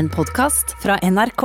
En 0.00 0.08
podkast 0.08 0.76
fra 0.82 0.98
NRK. 1.02 1.42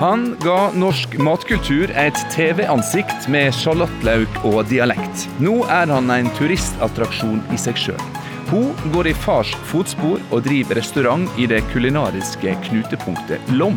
Han 0.00 0.36
ga 0.40 0.70
norsk 0.72 1.18
matkultur 1.20 1.92
et 1.92 2.16
TV-ansikt 2.32 3.28
med 3.28 3.52
sjalottløk 3.52 4.44
og 4.48 4.62
dialekt. 4.72 5.28
Nå 5.44 5.66
er 5.68 5.92
han 5.92 6.08
en 6.08 6.32
turistattraksjon 6.40 7.42
i 7.52 7.60
seg 7.60 7.84
sjøl. 7.84 8.15
Hun 8.46 8.92
går 8.92 9.08
i 9.10 9.14
fars 9.14 9.50
fotspor 9.66 10.20
og 10.30 10.44
driver 10.46 10.78
restaurant 10.78 11.38
i 11.40 11.48
det 11.50 11.64
kulinariske 11.72 12.52
knutepunktet 12.68 13.54
Lom. 13.58 13.74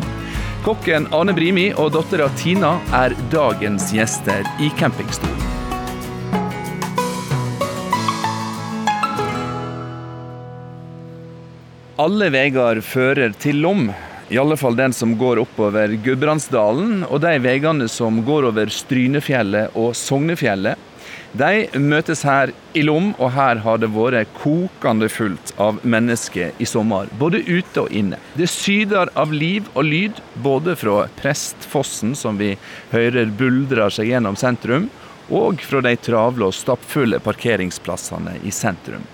Kokken 0.62 1.08
Ane 1.16 1.34
Brimi 1.34 1.70
og 1.74 1.90
dattera 1.96 2.28
Tina 2.38 2.76
er 2.94 3.16
dagens 3.32 3.88
gjester 3.96 4.46
i 4.62 4.68
campingstolen. 4.78 5.48
Alle 12.00 12.30
veier 12.32 12.78
fører 12.80 13.34
til 13.42 13.58
Lom. 13.64 13.88
I 14.30 14.38
alle 14.38 14.54
fall 14.56 14.78
den 14.78 14.94
som 14.94 15.16
går 15.18 15.42
oppover 15.42 15.96
Gudbrandsdalen, 16.04 17.02
og 17.10 17.18
de 17.24 17.34
veiene 17.42 17.90
som 17.90 18.22
går 18.24 18.46
over 18.52 18.70
Strynefjellet 18.70 19.74
og 19.74 19.90
Sognefjellet. 19.98 20.78
De 21.32 21.78
møtes 21.78 22.24
her 22.26 22.50
i 22.74 22.82
Lom, 22.82 23.12
og 23.22 23.30
her 23.36 23.60
har 23.62 23.78
det 23.78 23.92
vært 23.94 24.32
kokende 24.40 25.06
fullt 25.10 25.52
av 25.62 25.78
mennesker 25.86 26.56
i 26.58 26.66
sommer. 26.66 27.06
Både 27.20 27.44
ute 27.46 27.84
og 27.84 27.94
inne. 27.94 28.18
Det 28.34 28.48
syder 28.50 29.12
av 29.14 29.30
liv 29.30 29.68
og 29.74 29.86
lyd, 29.86 30.18
både 30.42 30.74
fra 30.80 31.04
Prestfossen, 31.20 32.16
som 32.18 32.40
vi 32.40 32.56
hører 32.90 33.30
buldrer 33.38 33.94
seg 33.94 34.10
gjennom 34.10 34.38
sentrum, 34.38 34.90
og 35.30 35.62
fra 35.62 35.84
de 35.86 35.94
travle 36.02 36.50
og 36.50 36.56
stappfulle 36.56 37.22
parkeringsplassene 37.22 38.40
i 38.42 38.50
sentrum. 38.50 39.06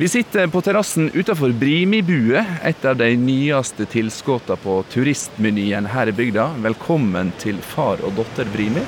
Vi 0.00 0.08
sitter 0.10 0.48
på 0.50 0.62
terrassen 0.64 1.10
utenfor 1.14 1.52
Brimibue, 1.54 2.40
et 2.64 2.88
av 2.88 2.96
de 2.98 3.12
nyeste 3.20 3.84
tilskuddene 3.92 4.56
på 4.64 4.80
turistmenyen 4.90 5.92
her 5.92 6.10
i 6.10 6.16
bygda. 6.16 6.54
Velkommen 6.64 7.36
til 7.38 7.60
far 7.62 8.00
og 8.02 8.16
datter 8.16 8.48
Brimi. 8.56 8.82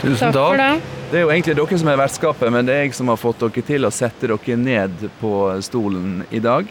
Tusen 0.00 0.32
takk. 0.32 0.56
for 0.56 0.97
det. 1.10 1.18
Er 1.18 1.24
jo 1.24 1.30
egentlig 1.32 1.56
dere 1.58 1.78
som 1.80 1.88
er 1.90 2.00
vertskapet, 2.00 2.52
men 2.52 2.68
det 2.68 2.74
er 2.74 2.84
jeg 2.86 2.98
som 2.98 3.08
har 3.12 3.20
fått 3.20 3.40
dere 3.42 3.64
til 3.66 3.88
å 3.88 3.94
sette 3.94 4.28
dere 4.28 4.58
ned 4.60 5.08
på 5.20 5.32
stolen 5.64 6.22
i 6.30 6.40
dag. 6.44 6.68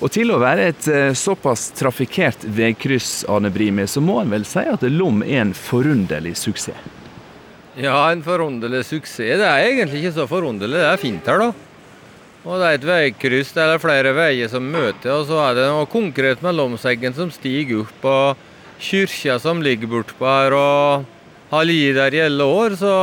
Og 0.00 0.08
til 0.14 0.32
å 0.32 0.38
være 0.40 0.70
et 0.70 0.86
eh, 0.88 1.10
såpass 1.18 1.66
trafikkert 1.76 2.46
veikryss, 2.48 3.26
Arne 3.28 3.50
Brimi, 3.52 3.84
så 3.90 4.00
må 4.00 4.22
en 4.22 4.32
vel 4.32 4.46
si 4.48 4.62
at 4.64 4.84
Lom 4.88 5.20
er 5.26 5.42
en 5.42 5.52
forunderlig 5.56 6.38
suksess? 6.40 6.88
Ja, 7.76 7.98
en 8.10 8.22
forunderlig 8.24 8.84
suksess. 8.88 9.36
Det 9.40 9.46
er 9.46 9.66
egentlig 9.66 10.00
ikke 10.00 10.16
så 10.22 10.26
forunderlig, 10.30 10.80
det 10.80 10.88
er 10.88 11.02
fint 11.02 11.28
her, 11.28 11.44
da. 11.44 11.52
Og 12.40 12.56
det 12.56 12.66
er 12.66 12.78
et 12.78 12.88
veikryss, 12.88 13.52
det 13.52 13.66
er 13.66 13.82
flere 13.82 14.14
veier 14.16 14.48
som 14.48 14.64
møter, 14.64 15.12
og 15.12 15.26
så 15.28 15.42
er 15.50 15.58
det 15.58 15.68
noe 15.68 15.88
konkret 15.90 16.40
med 16.40 16.56
Lomseggen 16.56 17.12
som 17.16 17.32
stiger 17.34 17.82
opp, 17.82 18.06
og 18.08 18.80
kyrkja 18.80 19.36
som 19.42 19.60
ligger 19.60 19.90
bortpå 19.92 20.24
her, 20.24 20.56
og 20.56 21.19
har 21.50 21.66
ligget 21.66 21.98
der 21.98 22.16
i 22.16 22.24
alle 22.28 22.46
år. 22.46 22.78
Så 22.78 22.94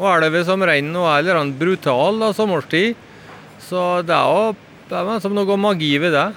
og 0.00 0.22
det 0.22 0.30
vel 0.32 0.44
som 0.48 0.62
renner, 0.64 1.00
og 1.00 1.10
er 1.12 1.26
litt 1.28 1.58
brutal 1.60 2.20
da, 2.22 2.32
sommerstid. 2.32 2.96
Så 3.60 4.00
det 4.06 4.16
er 4.16 4.28
jo 4.32 4.54
det 4.90 4.98
er 4.98 5.20
som 5.22 5.36
noe 5.36 5.56
magi 5.60 5.92
ved 6.02 6.16
det. 6.16 6.30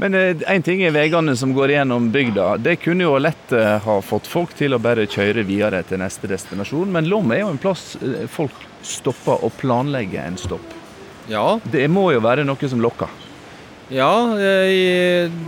Men 0.00 0.14
én 0.16 0.40
eh, 0.48 0.62
ting 0.64 0.80
er 0.80 0.94
veiene 0.94 1.34
som 1.36 1.50
går 1.52 1.74
gjennom 1.74 2.06
bygda. 2.14 2.54
Det 2.64 2.78
kunne 2.80 3.04
jo 3.04 3.18
lett 3.20 3.52
eh, 3.52 3.76
ha 3.84 3.96
fått 4.00 4.30
folk 4.30 4.54
til 4.56 4.72
å 4.72 4.80
bare 4.80 5.04
kjøre 5.04 5.44
videre 5.44 5.82
til 5.84 6.00
neste 6.00 6.30
destinasjon. 6.30 6.88
Men 6.94 7.10
Lom 7.12 7.34
er 7.34 7.42
jo 7.42 7.50
en 7.52 7.60
plass 7.60 7.98
eh, 8.00 8.24
folk 8.24 8.56
stopper 8.80 9.44
og 9.44 9.52
planlegger 9.60 10.24
en 10.24 10.40
stopp. 10.40 10.72
Ja. 11.28 11.58
Det 11.68 11.84
må 11.92 12.06
jo 12.14 12.22
være 12.24 12.46
noe 12.48 12.70
som 12.72 12.80
lokker? 12.80 13.12
Ja, 13.92 14.08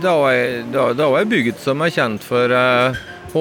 da 0.03 0.13
er 0.27 1.29
bygd 1.31 1.57
som 1.63 1.81
er 1.81 1.93
kjent 1.95 2.25
for 2.27 2.51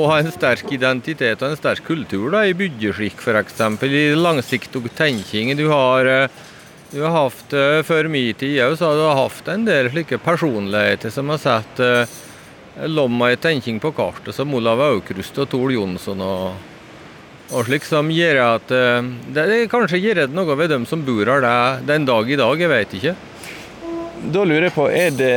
å 0.00 0.08
ha 0.08 0.18
en 0.22 0.32
sterk 0.32 0.72
identitet 0.72 1.42
og 1.42 1.50
en 1.50 1.58
sterk 1.58 1.84
kultur 1.86 2.30
da, 2.32 2.46
i 2.46 2.56
byggeskikk 2.56 3.20
f.eks. 3.20 3.60
I 3.84 4.02
langsiktig 4.16 4.88
tenking. 4.96 5.52
Du 5.58 5.66
har, 5.68 6.08
du 6.92 6.98
har 7.04 7.16
hatt 7.18 7.56
Før 7.84 8.08
min 8.08 8.34
tid 8.34 8.62
òg, 8.64 8.78
så 8.80 8.90
har 8.90 9.00
du 9.00 9.06
hatt 9.20 9.52
en 9.52 9.68
del 9.68 9.90
slike 9.92 10.20
personligheter 10.24 11.12
som 11.12 11.32
har 11.32 11.40
satt 11.42 11.82
uh, 11.84 12.18
lomma 12.88 13.32
i 13.32 13.40
tenking 13.40 13.80
på 13.80 13.92
kartet, 13.92 14.34
som 14.34 14.54
Olav 14.56 14.80
Aukrust 14.80 15.38
og 15.44 15.50
Tor 15.52 15.72
Jonsson. 15.72 16.20
og 16.20 16.70
og 17.52 17.66
slik 17.68 17.84
som 17.84 18.08
gjør 18.08 18.38
at 18.46 18.72
eh, 18.72 19.08
det, 19.28 19.42
det 19.50 19.58
Kanskje 19.72 20.00
gjør 20.00 20.22
det 20.22 20.32
noe 20.32 20.56
ved 20.56 20.72
dem 20.72 20.86
som 20.88 21.02
bor 21.04 21.28
her 21.28 21.82
den 21.84 22.06
dag 22.08 22.30
i 22.30 22.38
dag, 22.40 22.60
jeg 22.60 22.72
vet 22.72 22.94
ikke. 22.96 23.14
Da 24.30 24.44
lurer 24.46 24.68
jeg 24.68 24.74
på, 24.76 24.84
er 24.86 25.14
det, 25.18 25.32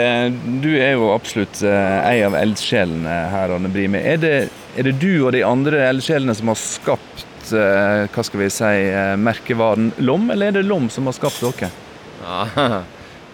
Du 0.62 0.70
er 0.78 0.94
jo 0.94 1.10
absolutt 1.16 1.58
uh, 1.66 2.06
ei 2.06 2.20
av 2.26 2.36
eldsjelene 2.38 3.16
her, 3.32 3.54
Anne 3.56 3.72
Brimi. 3.74 3.98
Er 3.98 4.20
det, 4.22 4.34
er 4.78 4.86
det 4.86 4.98
du 5.02 5.26
og 5.26 5.32
de 5.34 5.42
andre 5.46 5.88
eldsjelene 5.88 6.36
som 6.38 6.52
har 6.52 6.60
skapt 6.62 7.54
uh, 7.56 8.06
hva 8.14 8.26
skal 8.28 8.44
vi 8.44 8.50
si, 8.54 8.74
uh, 8.94 9.16
merkevaren 9.18 9.90
Lom, 10.06 10.30
eller 10.34 10.52
er 10.52 10.60
det 10.60 10.68
Lom 10.70 10.92
som 10.94 11.10
har 11.10 11.18
skapt 11.18 11.42
dere? 11.42 11.72
Ja, 12.22 12.84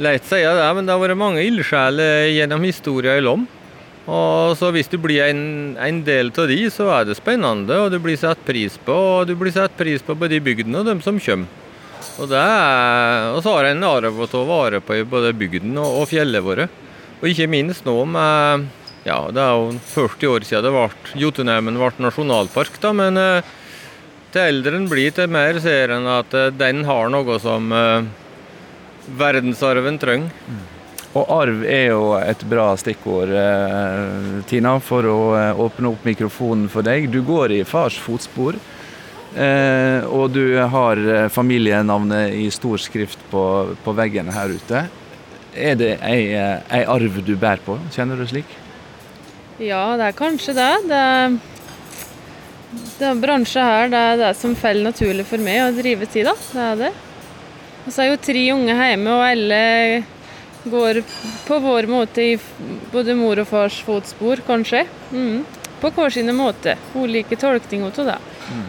Lett 0.01 0.23
å 0.23 0.31
si 0.31 0.39
det, 0.39 0.69
men 0.77 0.87
det 0.87 0.95
har 0.95 1.03
vært 1.03 1.19
mange 1.19 1.43
ildsjeler 1.43 2.29
gjennom 2.31 2.63
historien 2.65 3.19
i 3.19 3.25
Lom. 3.25 3.43
Og 4.09 4.55
så 4.57 4.71
Hvis 4.73 4.89
du 4.89 4.97
blir 4.97 5.27
en, 5.27 5.75
en 5.77 5.99
del 6.07 6.31
av 6.31 6.47
de, 6.49 6.61
så 6.73 6.87
er 6.95 7.05
det 7.05 7.19
spennende, 7.19 7.75
og 7.77 7.91
du 7.93 7.99
blir 8.01 8.17
satt 8.17 8.39
pris 8.47 8.79
på. 8.81 8.95
Og 8.95 9.27
du 9.29 9.35
blir 9.37 9.53
satt 9.53 9.75
pris 9.77 10.01
på 10.01 10.15
både 10.17 10.41
bygdene 10.41 10.81
og 10.81 10.87
dem 10.89 11.03
som 11.05 11.19
kommer. 11.21 11.60
Og, 12.19 12.27
det 12.31 12.39
er, 12.39 13.39
så 13.41 13.55
har 13.55 13.69
en 13.69 13.87
arv 13.87 14.21
å 14.21 14.29
ta 14.29 14.43
vare 14.47 14.81
på 14.83 14.99
i 14.99 15.07
både 15.07 15.33
bygden 15.37 15.77
og, 15.77 16.01
og 16.01 16.09
fjellet 16.11 16.45
våre. 16.45 16.67
Og 17.21 17.29
ikke 17.29 17.49
minst 17.51 17.85
nå 17.85 17.95
med 18.09 18.67
ja, 19.05 19.17
Det 19.33 19.41
er 19.41 19.57
jo 19.57 19.71
40 19.93 20.29
år 20.29 20.45
siden 20.45 20.67
det 20.67 20.73
ble, 20.75 21.13
Jotunheimen 21.21 21.79
ble 21.79 21.91
nasjonalpark, 22.05 22.75
da, 22.83 22.91
men 22.93 23.17
eh, 23.17 23.53
til 24.33 24.41
eldre 24.45 24.77
en 24.77 24.89
blir, 24.89 25.13
til 25.15 25.31
mer 25.31 25.57
ser 25.63 25.95
en 25.95 26.05
at 26.19 26.35
eh, 26.37 26.51
den 26.53 26.83
har 26.85 27.09
noe 27.09 27.39
som 27.41 27.71
eh, 27.73 28.05
verdensarven 29.17 29.97
trenger. 30.01 30.29
Mm. 30.45 30.61
Og 31.11 31.31
arv 31.35 31.63
er 31.67 31.89
jo 31.89 32.03
et 32.15 32.43
bra 32.47 32.69
stikkord, 32.79 33.33
eh, 33.35 34.43
Tina, 34.47 34.77
for 34.79 35.07
å 35.09 35.17
eh, 35.35 35.59
åpne 35.59 35.91
opp 35.91 36.05
mikrofonen 36.07 36.69
for 36.71 36.87
deg. 36.87 37.09
Du 37.11 37.19
går 37.27 37.57
i 37.57 37.63
fars 37.67 37.97
fotspor. 37.99 38.55
Eh, 39.31 40.03
og 40.11 40.33
du 40.35 40.57
har 40.59 40.99
eh, 40.99 41.29
familienavnet 41.31 42.33
i 42.35 42.49
stor 42.51 42.81
skrift 42.83 43.21
på, 43.31 43.43
på 43.83 43.93
veggen 43.95 44.31
her 44.33 44.51
ute. 44.51 44.83
Er 45.55 45.77
det 45.79 45.93
ei, 46.03 46.33
eh, 46.35 46.59
ei, 46.67 46.83
arv 46.83 47.21
du 47.23 47.35
bærer 47.39 47.63
på? 47.63 47.77
Kjenner 47.95 48.19
du 48.19 48.27
slik? 48.27 48.57
Ja, 49.61 49.95
det 49.99 50.09
er 50.09 50.17
kanskje 50.17 50.55
det. 50.57 50.71
Det, 50.89 51.05
denne 52.99 53.13
er 53.13 53.23
bransje 53.23 53.63
her 53.63 53.91
det 53.91 54.01
er 54.09 54.19
det 54.19 54.33
som 54.39 54.55
faller 54.55 54.91
naturlig 54.91 55.25
for 55.27 55.43
meg 55.43 55.63
å 55.63 55.71
drive 55.75 56.07
til, 56.11 56.27
da. 56.27 56.35
Det 56.51 56.67
er 56.67 56.81
det. 56.85 56.91
Og 57.85 57.93
så 57.93 58.03
er 58.03 58.11
jo 58.11 58.21
tre 58.21 58.43
unge 58.53 58.75
hjemme, 58.77 59.15
og 59.15 59.25
alle 59.25 59.61
går 60.71 61.01
på 61.47 61.57
vår 61.63 61.87
måte 61.89 62.25
i 62.33 62.37
både 62.91 63.15
mor 63.17 63.39
og 63.41 63.47
fars 63.49 63.79
fotspor, 63.85 64.43
kanskje. 64.45 64.85
Mm. 65.11 65.41
På 65.81 65.89
hver 65.95 66.13
sine 66.13 66.35
måter. 66.37 66.77
Ulike 66.93 67.39
tolkninger 67.39 68.01
av 68.03 68.11
det. 68.11 68.19
Mm. 68.51 68.67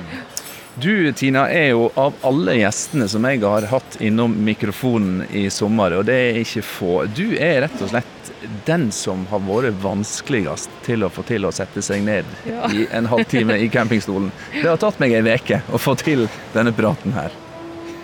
Du 0.74 1.12
Tina 1.12 1.50
er 1.52 1.74
jo 1.74 1.90
av 2.00 2.14
alle 2.24 2.54
gjestene 2.56 3.04
som 3.10 3.26
jeg 3.28 3.42
har 3.42 3.66
hatt 3.68 3.98
innom 4.00 4.32
mikrofonen 4.44 5.26
i 5.28 5.44
sommer, 5.52 5.98
og 5.98 6.06
det 6.08 6.16
er 6.30 6.38
ikke 6.40 6.62
få. 6.64 6.94
Du 7.12 7.34
er 7.36 7.60
rett 7.66 7.82
og 7.84 7.92
slett 7.92 8.30
den 8.64 8.88
som 8.94 9.26
har 9.28 9.42
vært 9.44 9.76
vanskeligst 9.82 10.72
til 10.86 11.04
å 11.04 11.10
få 11.12 11.26
til 11.28 11.44
å 11.44 11.52
sette 11.52 11.84
seg 11.84 12.06
ned 12.06 12.28
ja. 12.48 12.70
i 12.72 12.86
en 12.88 13.10
halvtime 13.10 13.58
i 13.60 13.68
campingstolen. 13.72 14.32
Det 14.54 14.64
har 14.64 14.80
tatt 14.80 14.96
meg 15.02 15.12
ei 15.18 15.36
uke 15.36 15.60
å 15.68 15.82
få 15.82 15.96
til 16.00 16.24
denne 16.56 16.72
praten 16.72 17.12
her. 17.20 17.36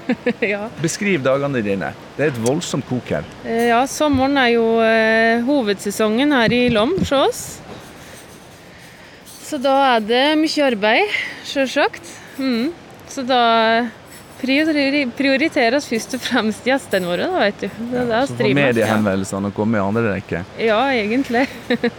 ja. 0.53 0.69
Beskriv 0.85 1.25
dagene 1.25 1.65
dine. 1.65 1.95
Det 2.19 2.27
er 2.27 2.35
et 2.35 2.45
voldsomt 2.45 2.85
kok 2.89 3.17
her. 3.17 3.33
Eh, 3.49 3.71
ja, 3.71 3.81
sommeren 3.89 4.37
er 4.45 4.53
jo 4.59 4.69
eh, 4.85 5.41
hovedsesongen 5.49 6.37
her 6.37 6.53
i 6.53 6.63
Lom 6.73 6.99
hos 7.01 7.17
oss. 7.17 7.43
Så 9.49 9.57
da 9.57 9.79
er 9.95 10.05
det 10.05 10.25
mye 10.37 10.65
arbeid, 10.69 11.21
sjølsagt. 11.49 12.19
Mm. 12.39 12.71
Så 13.09 13.25
da 13.29 13.43
prioriteres 14.39 15.87
først 15.91 16.15
og 16.15 16.23
fremst 16.23 16.67
gjestene 16.67 17.09
våre, 17.09 17.27
da, 17.27 17.41
vet 17.43 17.65
du. 17.65 17.69
Det 17.91 17.99
ja, 17.99 18.05
det 18.07 18.21
Så 18.29 18.37
får 18.39 18.55
mediehenvendelsene 18.55 19.51
komme 19.55 19.79
i 19.79 19.83
andre 19.83 20.13
rekke. 20.13 20.43
Ja, 20.63 20.79
egentlig. 20.95 21.47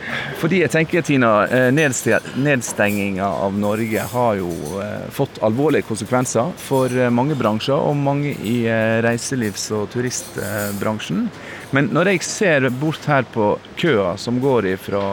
Fordi 0.41 0.61
jeg 0.63 0.71
tenker, 0.71 1.03
Tina, 1.03 1.33
eh, 1.47 1.67
nedstenginga 1.73 3.27
av 3.27 3.57
Norge 3.59 4.05
har 4.13 4.39
jo 4.39 4.51
eh, 4.79 5.09
fått 5.11 5.41
alvorlige 5.43 5.87
konsekvenser 5.89 6.53
for 6.57 6.93
eh, 6.93 7.11
mange 7.11 7.35
bransjer, 7.39 7.75
og 7.75 7.97
mange 7.99 8.35
i 8.39 8.61
reiselivs- 9.03 9.69
og 9.75 9.89
turistbransjen. 9.93 11.27
Men 11.75 11.91
når 11.93 12.13
jeg 12.13 12.25
ser 12.25 12.69
bort 12.79 13.03
her 13.09 13.27
på 13.29 13.51
køa 13.77 14.15
som 14.17 14.39
går 14.41 14.71
fra 14.81 15.03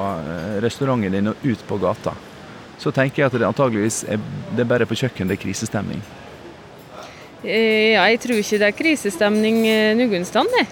restauranten 0.62 1.12
din 1.12 1.34
og 1.34 1.42
ut 1.44 1.66
på 1.68 1.76
gata, 1.82 2.14
så 2.78 2.92
tenker 2.92 3.22
jeg 3.22 3.30
at 3.30 3.38
det 3.40 3.48
antageligvis 3.48 4.04
er, 4.08 4.20
det 4.54 4.64
er 4.64 4.70
bare 4.70 4.88
på 4.88 4.98
kjøkkenet 4.98 5.32
det 5.32 5.38
er 5.38 5.44
krisestemning. 5.46 6.02
Eh, 7.44 7.94
Ja, 7.94 8.06
jeg 8.10 8.20
tror 8.20 8.40
ikke 8.40 8.58
det 8.60 8.68
er 8.68 8.76
krisestemning 8.76 9.62
eh, 9.68 9.94
noen 9.96 10.24
sted. 10.28 10.50
jeg. 10.58 10.66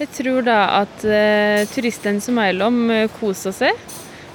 Jeg 0.00 0.08
tror 0.16 0.44
da 0.46 0.58
at 0.80 1.02
eh, 1.04 1.66
turistene 1.68 2.22
som 2.24 2.38
er 2.40 2.56
om, 2.64 2.78
eh, 2.90 3.08
koser 3.20 3.52
seg. 3.52 3.76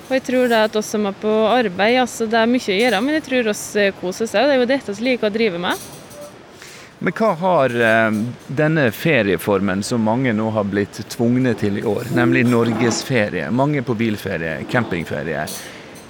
Og 0.06 0.12
jeg 0.14 0.22
tror 0.28 0.50
da 0.52 0.66
at 0.68 0.76
oss 0.78 0.92
som 0.94 1.08
er 1.10 1.16
på 1.18 1.32
arbeid, 1.50 1.98
altså 1.98 2.28
det 2.30 2.38
er 2.38 2.50
mye 2.52 2.70
å 2.70 2.78
gjøre, 2.78 3.00
men 3.02 3.16
jeg 3.18 3.24
tror 3.26 3.48
oss 3.50 3.64
eh, 3.76 3.94
koser 3.98 4.30
seg. 4.30 4.44
og 4.44 4.52
Det 4.52 4.56
er 4.56 4.62
jo 4.62 4.68
dette 4.70 4.94
vi 5.00 5.08
liker 5.08 5.32
å 5.32 5.34
drive 5.34 5.62
med. 5.64 5.88
Men 7.00 7.16
hva 7.18 7.32
har 7.42 7.74
eh, 7.74 8.20
denne 8.62 8.86
ferieformen 8.94 9.82
som 9.84 10.06
mange 10.06 10.36
nå 10.38 10.52
har 10.54 10.70
blitt 10.70 11.02
tvungne 11.10 11.56
til 11.58 11.82
i 11.82 11.84
år, 11.90 12.12
nemlig 12.14 12.46
norgesferie, 12.46 13.50
mange 13.50 13.82
på 13.82 13.98
bilferie, 13.98 14.60
campingferie, 14.70 15.48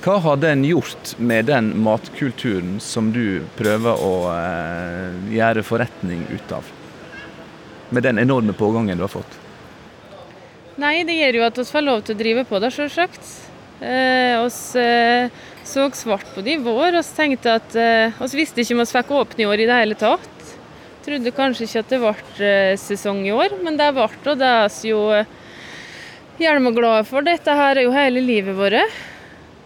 hva 0.05 0.19
har 0.21 0.35
den 0.37 0.61
gjort 0.63 1.15
med 1.17 1.47
den 1.49 1.71
matkulturen 1.81 2.75
som 2.79 3.07
du 3.09 3.41
prøver 3.57 3.97
å 4.05 4.11
eh, 4.29 5.15
gjøre 5.33 5.63
forretning 5.65 6.19
ut 6.29 6.51
av? 6.53 6.67
Med 7.89 8.05
den 8.05 8.21
enorme 8.21 8.53
pågangen 8.53 8.99
du 8.99 9.01
har 9.07 9.09
fått? 9.09 9.39
Nei, 10.77 10.99
det 11.07 11.15
gjør 11.17 11.39
jo 11.39 11.45
at 11.47 11.57
vi 11.57 11.65
får 11.71 11.85
lov 11.87 12.03
til 12.05 12.13
å 12.13 12.19
drive 12.19 12.43
på 12.45 12.59
det, 12.61 12.69
selvsagt. 12.75 13.31
Eh, 13.81 14.35
oss 14.43 14.59
eh, 14.77 15.33
så 15.65 15.87
svart 15.97 16.29
på 16.35 16.43
det 16.45 16.53
i 16.53 16.61
vår 16.63 16.99
Vi 16.99 17.01
tenkte 17.17 17.57
at 17.57 17.73
eh, 17.73 18.21
oss 18.21 18.37
visste 18.37 18.61
ikke 18.61 18.77
om 18.77 18.83
vi 18.83 18.87
fikk 18.91 19.11
åpne 19.23 19.43
i 19.43 19.49
år 19.49 19.65
i 19.65 19.67
det 19.71 19.79
hele 19.79 19.97
tatt. 19.97 20.53
Trodde 21.07 21.33
kanskje 21.33 21.65
ikke 21.65 21.81
at 21.81 21.95
det 21.95 22.01
ble 22.05 22.45
eh, 22.51 22.75
sesong 22.77 23.25
i 23.25 23.33
år, 23.33 23.57
men 23.65 23.81
det 23.81 23.89
ble 23.97 24.05
og 24.05 24.37
det 24.37 24.53
er 24.53 24.69
vi 24.69 24.93
jo 24.93 25.01
hjelmeglade 26.45 27.09
for. 27.09 27.25
Dette 27.25 27.57
her 27.57 27.81
er 27.81 27.89
jo 27.89 27.97
hele 27.97 28.21
livet 28.21 28.61
vårt. 28.61 29.01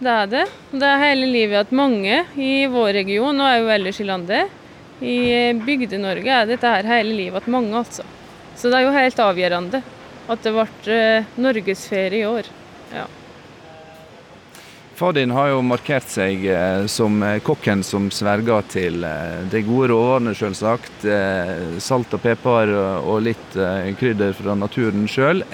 Det 0.00 0.08
er 0.08 0.28
det. 0.32 0.46
Det 0.72 0.86
er 0.88 1.02
hele 1.02 1.26
livet 1.28 1.66
at 1.66 1.72
mange 1.76 2.22
i 2.40 2.64
vår 2.72 2.94
region, 3.02 3.36
og 3.36 3.56
jo 3.60 3.68
ellers 3.74 4.00
i 4.00 4.08
landet, 4.08 4.56
i 5.00 5.16
Bygde-Norge 5.60 6.32
er 6.38 6.48
dette 6.48 6.72
her 6.72 6.88
hele 6.88 7.12
livet 7.16 7.42
at 7.42 7.48
mange, 7.52 7.74
altså. 7.76 8.04
Så 8.56 8.68
det 8.68 8.78
er 8.78 8.86
jo 8.86 8.96
helt 8.96 9.20
avgjørende 9.20 9.82
at 10.30 10.44
det 10.44 10.52
ble 10.54 10.94
eh, 10.94 11.30
norgesferie 11.40 12.22
i 12.22 12.28
år. 12.28 12.48
Ja. 12.94 13.06
Far 14.96 15.14
din 15.16 15.32
har 15.32 15.48
jo 15.52 15.62
markert 15.64 16.08
seg 16.12 16.44
eh, 16.48 16.84
som 16.92 17.20
eh, 17.24 17.38
kokken 17.44 17.84
som 17.84 18.08
sverger 18.12 18.68
til 18.72 19.04
de 19.52 19.62
gode 19.68 19.90
råvarene, 19.92 20.36
selvsagt. 20.36 21.08
Salt 21.80 22.16
og 22.16 22.24
pepper 22.24 22.72
og, 23.00 23.18
litt 23.24 23.56
krydder 24.00 24.36
fra 24.36 24.56
naturen 24.56 25.08
sjøl. 25.08 25.44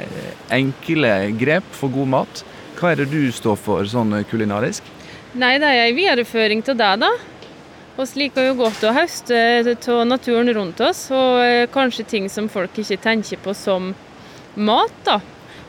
Enkle 0.55 1.17
grep 1.39 1.75
for 1.75 1.95
god 1.95 2.15
mat. 2.19 2.47
Hva 2.77 2.93
er 2.93 3.01
det 3.01 3.09
du 3.09 3.31
står 3.33 3.57
for 3.57 3.89
sånn 3.89 4.13
eh, 4.19 4.27
kulinarisk? 4.29 4.85
Nei, 5.37 5.57
det 5.61 5.69
er 5.69 5.87
en 5.87 5.97
videreføring 5.97 6.63
til 6.65 6.77
det, 6.77 6.93
da. 7.01 7.13
Vi 7.97 8.05
liker 8.21 8.51
jo 8.51 8.59
godt 8.59 8.83
å 8.85 8.93
høste 8.93 9.39
av 9.73 10.03
naturen 10.05 10.53
rundt 10.53 10.83
oss, 10.85 11.07
og 11.09 11.41
eh, 11.41 11.69
kanskje 11.73 12.05
ting 12.11 12.29
som 12.33 12.51
folk 12.53 12.77
ikke 12.77 13.01
tenker 13.01 13.41
på 13.41 13.57
som 13.57 13.95
mat. 14.57 14.93
da. 15.09 15.21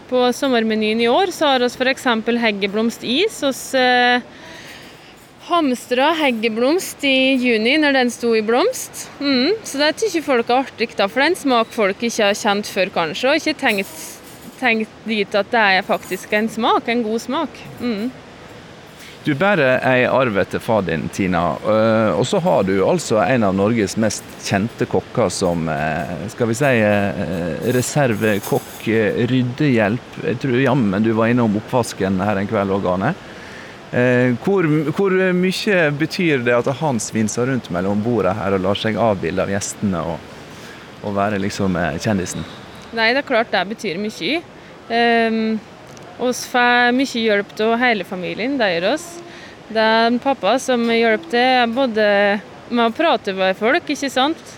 På 0.10 0.28
sommermenyen 0.36 1.02
i 1.04 1.08
år 1.12 1.32
så 1.36 1.54
har 1.54 1.64
vi 1.64 1.72
f.eks. 1.72 2.06
heggeblomstis. 2.44 3.40
Vi 3.44 3.80
eh, 3.80 4.28
hamstra 5.48 6.12
heggeblomst 6.20 7.04
i 7.08 7.36
juni 7.40 7.78
når 7.80 7.96
den 8.02 8.12
sto 8.12 8.34
i 8.36 8.44
blomst. 8.44 9.08
Mm, 9.24 9.56
så 9.64 9.80
det 9.80 9.94
syns 10.04 10.20
folk 10.26 10.52
er 10.52 10.66
artig, 10.66 10.92
da, 11.00 11.08
for 11.08 11.24
det 11.24 11.30
er 11.30 11.32
en 11.32 11.40
smak 11.40 11.72
folk 11.76 12.04
ikke 12.04 12.32
har 12.32 12.40
kjent 12.40 12.72
før, 12.72 12.92
kanskje, 13.00 13.32
og 13.32 13.40
ikke 13.40 13.60
tenkt, 13.64 13.96
tenkt 14.60 15.04
dit 15.08 15.36
at 15.36 15.52
det 15.52 15.66
er 15.80 15.86
faktisk 15.88 16.34
en 16.34 16.50
smak, 16.50 16.88
en 16.90 17.04
god 17.06 17.22
smak. 17.22 17.62
Mm. 17.82 18.08
Du 19.28 19.34
bærer 19.36 19.82
ei 19.84 20.06
arv 20.08 20.38
etter 20.40 20.62
far 20.64 20.86
din, 20.88 21.10
Tina. 21.12 21.58
eh, 21.68 22.12
Og 22.16 22.24
så 22.30 22.40
har 22.40 22.64
du 22.64 22.78
altså 22.86 23.18
en 23.26 23.44
av 23.44 23.56
Norges 23.58 23.98
mest 24.00 24.24
kjente 24.46 24.86
kokker 24.88 25.28
som 25.30 25.68
eh, 25.68 26.14
skal 26.32 26.48
vi 26.48 26.56
si 26.56 26.70
eh, 26.80 27.58
reservekokk, 27.76 28.88
eh, 28.88 29.26
ryddehjelp. 29.28 30.22
Jeg 30.24 30.40
tror 30.40 30.62
jammen 30.64 31.04
du 31.04 31.12
var 31.12 31.28
innom 31.34 31.58
oppvasken 31.60 32.22
her 32.24 32.40
en 32.40 32.48
kveld 32.48 32.72
òg, 32.78 32.88
Arne. 32.94 33.16
Hvor, 34.44 34.66
hvor 34.92 35.14
mye 35.32 35.76
betyr 35.96 36.42
det 36.44 36.56
at 36.58 36.68
han 36.82 36.98
svinser 37.00 37.48
rundt 37.48 37.70
mellom 37.72 38.02
bordet 38.04 38.34
her 38.36 38.58
og 38.58 38.64
lar 38.66 38.76
seg 38.80 39.00
avbilde 39.00 39.46
av 39.46 39.52
gjestene 39.54 40.02
og, 40.12 40.18
og 41.08 41.16
være 41.16 41.40
liksom 41.40 41.78
kjendisen? 42.04 42.44
Nei, 42.96 43.12
det 43.12 43.24
er 43.24 43.28
klart 43.28 43.52
det 43.52 43.64
betyr 43.68 44.00
mye. 44.00 44.42
Um, 44.88 45.58
oss 46.24 46.46
får 46.48 46.94
mye 46.96 47.24
hjelp 47.24 47.50
av 47.66 47.76
hele 47.82 48.06
familien, 48.08 48.56
det 48.60 48.70
gjør 48.76 48.94
oss. 48.94 49.08
Det 49.68 49.84
er 49.84 50.06
en 50.08 50.22
pappa 50.24 50.56
som 50.64 50.86
hjelper 50.88 51.34
til 51.34 51.74
både 51.76 52.06
med 52.70 52.86
å 52.86 52.96
prate 52.96 53.34
med 53.36 53.58
folk, 53.60 53.90
ikke 53.92 54.12
sant, 54.12 54.54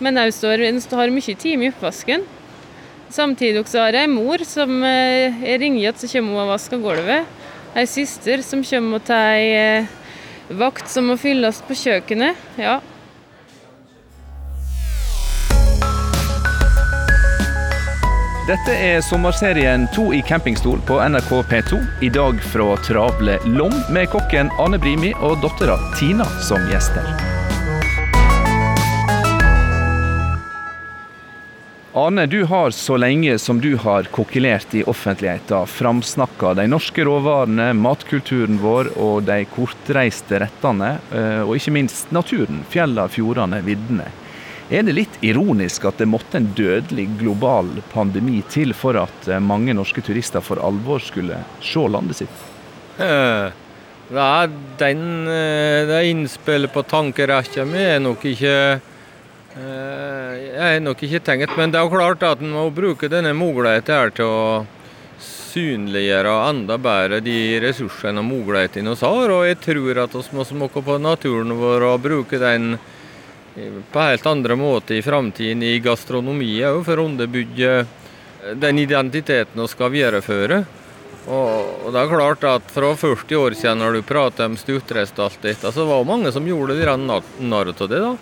men 0.00 0.16
òg 0.20 0.32
har 0.40 1.12
mye 1.12 1.36
time 1.36 1.66
i 1.66 1.72
oppvasken. 1.72 2.24
Samtidig 3.14 3.66
så 3.70 3.84
har 3.84 3.94
jeg 3.94 4.08
en 4.08 4.16
mor 4.16 4.42
som 4.48 4.80
eh, 4.82 5.36
jeg 5.44 5.60
ringer 5.62 5.92
at 5.92 6.00
så 6.00 6.08
kommer 6.10 6.34
hun 6.34 6.46
og 6.46 6.54
vasker 6.54 6.80
gulvet. 6.82 7.28
Ei 7.76 7.84
søster 7.86 8.42
som 8.42 8.64
kommer 8.66 8.98
og 8.98 9.06
tar 9.06 9.36
ei 9.36 9.52
eh, 9.54 9.92
vakt 10.50 10.90
som 10.90 11.06
må 11.10 11.18
fylles 11.20 11.60
på 11.68 11.76
kjøkkenet. 11.78 12.40
Ja, 12.58 12.80
Dette 18.44 18.74
er 18.76 18.98
sommerserien 19.00 19.86
To 19.94 20.10
i 20.12 20.18
campingstol 20.20 20.82
på 20.84 20.98
NRK 21.00 21.30
P2. 21.48 21.78
I 22.04 22.10
dag 22.12 22.42
fra 22.44 22.74
travle 22.84 23.38
Lom 23.48 23.72
med 23.88 24.10
kokken 24.12 24.50
Ane 24.60 24.76
Brimi 24.76 25.14
og 25.24 25.38
dattera 25.40 25.78
Tina 25.96 26.26
som 26.44 26.60
gjester. 26.68 27.06
Ane, 31.96 32.26
du 32.28 32.42
har 32.50 32.74
så 32.76 32.98
lenge 33.00 33.38
som 33.40 33.62
du 33.64 33.78
har 33.80 34.10
kokkelert 34.12 34.76
i 34.76 34.82
offentligheten, 34.92 35.64
framsnakka 35.64 36.52
de 36.58 36.66
norske 36.68 37.06
råvarene, 37.08 37.70
matkulturen 37.72 38.60
vår 38.60 38.92
og 39.00 39.24
de 39.24 39.38
kortreiste 39.54 40.42
rettene, 40.44 40.98
eh, 41.16 41.40
og 41.46 41.56
ikke 41.56 41.72
minst 41.78 42.12
naturen, 42.12 42.60
fjellene, 42.68 43.08
fjordene, 43.08 43.62
viddene. 43.64 44.10
Er 44.72 44.86
det 44.86 44.94
litt 44.96 45.18
ironisk 45.20 45.84
at 45.84 45.98
det 46.00 46.06
måtte 46.08 46.38
en 46.40 46.46
dødelig 46.56 47.04
global 47.20 47.68
pandemi 47.92 48.38
til 48.48 48.72
for 48.76 48.96
at 48.96 49.28
eh, 49.28 49.42
mange 49.42 49.74
norske 49.76 50.00
turister 50.04 50.40
for 50.44 50.62
alvor 50.64 51.02
skulle 51.04 51.42
se 51.60 51.84
landet 51.84 52.22
sitt? 52.22 52.40
Det 52.96 54.22
er 54.22 54.50
den 54.78 55.28
eh, 55.28 55.84
Det 55.88 56.00
innspillet 56.08 56.72
på 56.72 56.84
tankerekka 56.88 57.64
mi 57.68 57.82
er 57.82 58.00
nok 58.00 58.24
ikke 58.30 58.54
eh, 58.78 60.32
Jeg 60.48 60.78
er 60.78 60.80
nok 60.84 61.02
ikke 61.02 61.20
tenkt, 61.24 61.56
men 61.58 61.72
det 61.72 61.80
er 61.80 61.84
jo 61.84 61.96
klart 61.96 62.24
at 62.24 62.40
en 62.40 62.56
må 62.56 62.68
bruke 62.72 63.10
denne 63.12 63.34
muligheten 63.36 64.00
her 64.00 64.14
til 64.16 64.32
å 64.32 64.46
synliggjøre 65.54 66.32
enda 66.48 66.76
bedre 66.82 67.20
de 67.22 67.60
ressursene 67.62 68.24
og 68.24 68.26
mulighetene 68.26 68.96
vi 68.96 69.06
har. 69.06 69.34
Og 69.36 69.44
jeg 69.46 69.60
tror 69.62 70.00
at 70.06 70.16
vi 70.16 70.24
må 70.34 70.48
smake 70.48 70.82
på 70.88 70.98
naturen 70.98 71.54
vår 71.60 71.88
og 71.92 72.02
bruke 72.08 72.40
den 72.42 72.78
på 73.92 74.00
helt 74.00 74.26
andre 74.26 74.56
måter 74.58 74.98
i 74.98 75.02
framtiden 75.02 75.62
i 75.62 75.78
gastronomi 75.78 76.56
òg, 76.66 76.80
for 76.86 76.98
å 76.98 77.06
underbygge 77.06 77.84
den 78.58 78.80
identiteten 78.82 79.62
vi 79.62 79.68
skal 79.70 79.92
videreføre. 79.94 80.64
Og, 81.24 81.92
det 81.94 82.00
er 82.02 82.10
klart 82.10 82.42
at 82.44 82.66
Fra 82.74 82.90
40 83.00 83.38
år 83.40 83.54
siden 83.56 83.80
når 83.80 83.96
du 83.96 84.02
prater 84.04 84.50
om 84.50 84.58
stuttrest 84.60 85.18
og 85.18 85.30
alt 85.30 85.46
dette, 85.46 85.72
så 85.72 85.86
var 85.88 86.02
det 86.02 86.10
mange 86.10 86.32
som 86.34 86.46
gjorde 86.46 86.96
narr 86.96 87.72
av 87.72 87.88
det. 87.88 88.00
da. 88.00 88.16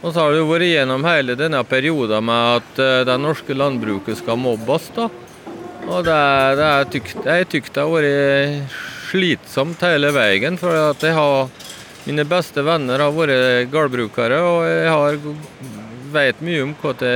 Og 0.00 0.12
så 0.12 0.20
har 0.20 0.32
det 0.32 0.40
jo 0.40 0.48
vært 0.48 0.70
gjennom 0.70 1.04
hele 1.04 1.36
denne 1.36 1.60
perioden 1.68 2.24
med 2.24 2.56
at 2.56 2.78
eh, 2.80 3.02
det 3.04 3.18
norske 3.20 3.54
landbruket 3.54 4.18
skal 4.18 4.40
mobbes. 4.40 4.88
da. 4.96 5.10
Og 5.90 6.04
det, 6.06 6.20
det 6.56 6.68
er 6.70 6.88
tykt, 6.90 7.18
jeg 7.26 7.48
tykt 7.52 7.74
det 7.74 7.84
har 7.84 7.92
vært 7.92 8.78
slitsomt 9.10 9.82
hele 9.84 10.10
veien. 10.16 10.56
For 10.58 10.90
at 10.90 11.04
jeg 11.04 11.14
har 11.14 11.50
mine 12.06 12.24
beste 12.28 12.62
venner 12.64 13.02
har 13.02 13.14
vært 13.14 13.70
gårdbrukere, 13.72 14.40
og 14.40 14.60
jeg 14.68 14.92
har, 14.92 15.18
vet 16.10 16.44
mye 16.44 16.62
om 16.64 16.76
hva 16.80 16.94
det 16.98 17.14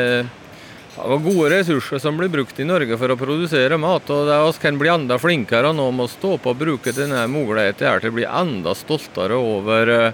er 0.94 1.22
gode 1.24 1.50
ressurser 1.50 1.98
som 1.98 2.18
blir 2.18 2.30
brukt 2.30 2.58
i 2.60 2.66
Norge 2.66 2.98
for 2.98 3.10
å 3.10 3.18
produsere 3.18 3.78
mat. 3.78 4.10
og 4.10 4.26
det 4.28 4.38
Vi 4.46 4.62
kan 4.62 4.78
bli 4.78 4.88
enda 4.88 5.18
flinkere 5.18 5.72
nå 5.72 5.90
med 5.90 6.04
å 6.04 6.12
stå 6.12 6.38
på 6.38 6.50
og 6.50 6.58
bruke 6.58 6.92
denne 6.92 7.26
muligheten 7.26 7.88
her 7.88 8.00
til 8.00 8.10
å 8.10 8.18
bli 8.18 8.24
enda 8.24 8.74
stoltere 8.74 9.34
over 9.34 9.88
eh, 9.88 10.12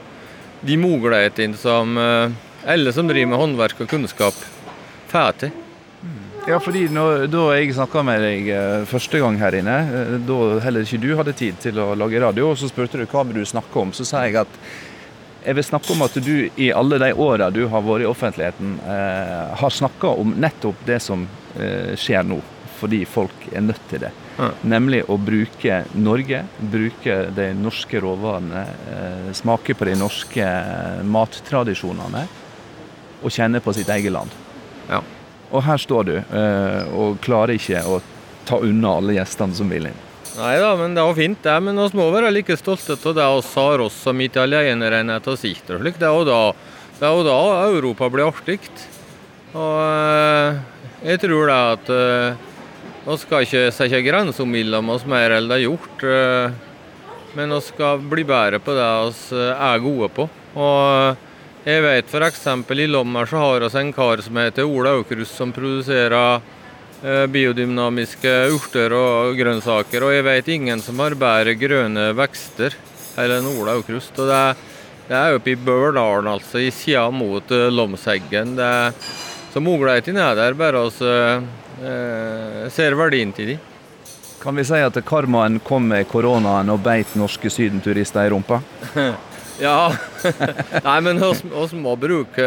de 0.62 0.76
mulighetene 0.76 1.56
som 1.56 1.98
eh, 1.98 2.30
alle 2.66 2.92
som 2.92 3.08
driver 3.08 3.32
med 3.32 3.40
håndverk 3.40 3.80
og 3.80 3.88
kunnskap, 3.88 4.34
får 5.08 5.32
til. 5.40 5.69
Ja, 6.50 6.58
fordi 6.58 6.88
når, 6.90 7.26
Da 7.30 7.42
jeg 7.54 7.74
snakka 7.76 8.02
med 8.06 8.22
deg 8.24 8.48
eh, 8.50 8.84
første 8.90 9.20
gang 9.22 9.36
her 9.38 9.54
inne, 9.60 9.76
eh, 9.94 10.14
da 10.26 10.38
heller 10.64 10.86
ikke 10.86 11.02
du 11.02 11.10
hadde 11.18 11.34
tid 11.38 11.60
til 11.62 11.78
å 11.78 11.92
lage 11.98 12.22
radio, 12.22 12.50
og 12.50 12.58
så 12.58 12.70
spurte 12.70 12.98
du 12.98 13.06
hva 13.06 13.22
vil 13.28 13.42
du 13.42 13.46
snakke 13.46 13.82
om, 13.82 13.92
så 13.94 14.06
sa 14.08 14.24
jeg 14.26 14.40
at 14.42 14.62
jeg 15.40 15.56
vil 15.56 15.64
snakke 15.64 15.94
om 15.94 16.02
at 16.04 16.16
du 16.20 16.34
i 16.60 16.70
alle 16.76 16.98
de 17.00 17.12
åra 17.16 17.48
du 17.54 17.62
har 17.72 17.84
vært 17.84 18.04
i 18.04 18.08
offentligheten, 18.08 18.74
eh, 18.84 19.52
har 19.60 19.72
snakka 19.72 20.10
om 20.20 20.34
nettopp 20.36 20.82
det 20.88 20.98
som 21.04 21.22
eh, 21.56 21.94
skjer 21.96 22.26
nå, 22.28 22.40
fordi 22.80 23.04
folk 23.08 23.46
er 23.52 23.64
nødt 23.64 23.86
til 23.92 24.04
det. 24.04 24.10
Ja. 24.40 24.50
Nemlig 24.74 25.04
å 25.08 25.16
bruke 25.20 25.82
Norge, 26.00 26.42
bruke 26.58 27.16
de 27.36 27.48
norske 27.56 28.02
råvarene, 28.02 28.66
eh, 28.96 29.30
smake 29.36 29.76
på 29.76 29.88
de 29.88 29.96
norske 30.00 30.50
mattradisjonene 31.04 32.26
og 33.20 33.32
kjenne 33.32 33.60
på 33.64 33.74
sitt 33.76 33.88
eget 33.92 34.16
land. 34.16 34.36
Ja. 34.90 35.00
Og 35.50 35.64
her 35.66 35.80
står 35.82 36.06
du 36.06 36.14
eh, 36.18 36.92
og 36.94 37.18
klarer 37.24 37.56
ikke 37.56 37.82
å 37.86 37.98
ta 38.48 38.60
unna 38.62 38.96
alle 39.00 39.16
gjestene 39.18 39.56
som 39.56 39.70
vil 39.70 39.90
inn. 39.90 40.02
Nei 40.38 40.54
da, 40.62 40.70
men 40.78 40.94
det 40.94 41.02
er 41.02 41.10
jo 41.10 41.18
fint 41.18 41.42
det. 41.42 41.56
Men 41.66 41.80
vi 41.80 41.98
må 41.98 42.06
være 42.14 42.30
like 42.32 42.56
stolte 42.58 42.96
av 42.96 43.16
det 43.16 43.26
vi 43.26 43.54
har 43.56 43.84
oss 43.84 43.98
som 44.06 44.22
italienere 44.22 45.02
til 45.24 45.34
å 45.34 45.40
sitte 45.40 45.76
og 45.76 45.82
slik. 45.82 45.98
Det 46.00 46.06
er 46.06 46.14
jo 46.14 46.28
da, 46.28 46.42
er 47.00 47.24
da 47.26 47.40
Europa 47.66 48.10
blir 48.12 48.30
artig. 48.30 48.60
Og 49.50 49.80
eh, 49.82 50.60
jeg 51.10 51.22
tror 51.24 51.50
det 51.50 51.60
at 51.74 51.94
eh, 51.96 52.48
vi 53.08 53.16
skal 53.18 53.46
ikke 53.46 53.70
sette 53.74 54.04
grenser 54.06 54.46
mellom 54.46 54.92
oss 54.94 55.06
mer 55.08 55.34
enn 55.34 55.48
det 55.50 55.58
er 55.58 55.66
gjort. 55.66 56.04
Men 57.34 57.54
vi 57.54 57.60
skal 57.64 58.02
bli 58.10 58.22
bedre 58.26 58.58
på 58.62 58.74
det 58.76 58.86
vi 59.10 59.42
er 59.50 59.82
gode 59.82 60.10
på. 60.14 60.26
Og 60.60 61.26
jeg 61.64 61.82
vet 61.84 62.08
f.eks. 62.08 62.46
i 62.70 62.86
Lommer 62.88 63.26
så 63.28 63.36
har 63.42 63.60
vi 63.66 63.78
en 63.80 63.92
kar 63.92 64.22
som 64.24 64.36
heter 64.40 64.64
Ola 64.64 64.94
Aukrust, 64.96 65.34
som 65.36 65.52
produserer 65.52 66.14
eh, 67.04 67.26
biodynamiske 67.30 68.32
urter 68.54 68.94
og 68.96 69.36
grønnsaker. 69.38 70.06
Og 70.06 70.14
jeg 70.16 70.24
vet 70.26 70.48
ingen 70.56 70.80
som 70.84 70.98
har 71.04 71.16
bedre 71.20 71.54
grønne 71.60 72.10
vekster 72.16 72.76
enn 73.20 73.50
Ola 73.58 73.76
Aukrust. 73.78 74.16
Og 74.18 74.30
det, 74.30 74.40
er- 74.40 74.66
det 75.10 75.18
er 75.18 75.34
oppe 75.40 75.50
i 75.52 75.58
Børdalen, 75.58 76.28
altså, 76.30 76.60
i 76.62 76.70
sida 76.72 77.08
mot 77.12 77.50
eh, 77.52 77.68
Lomseggen. 77.74 78.54
Det, 78.58 78.64
er- 78.64 78.94
så 79.50 79.58
mulighetene 79.60 80.22
er 80.30 80.36
der, 80.38 80.54
bare 80.54 80.84
vi 80.86 81.08
eh, 81.82 82.68
ser 82.70 82.94
verdien 82.94 83.32
til 83.34 83.54
de. 83.54 83.58
Kan 84.40 84.56
vi 84.56 84.62
si 84.64 84.78
at 84.80 84.96
karmaen 85.04 85.58
kom 85.60 85.90
med 85.90 86.06
koronaen 86.08 86.70
og 86.72 86.78
beit 86.86 87.10
norske 87.18 87.50
sydenturister 87.52 88.24
i 88.24 88.30
rumpa? 88.32 88.62
Ja. 89.60 89.92
Nei, 90.86 90.98
men 91.04 91.20
oss, 91.22 91.72
må 91.76 91.94
bruke 92.00 92.44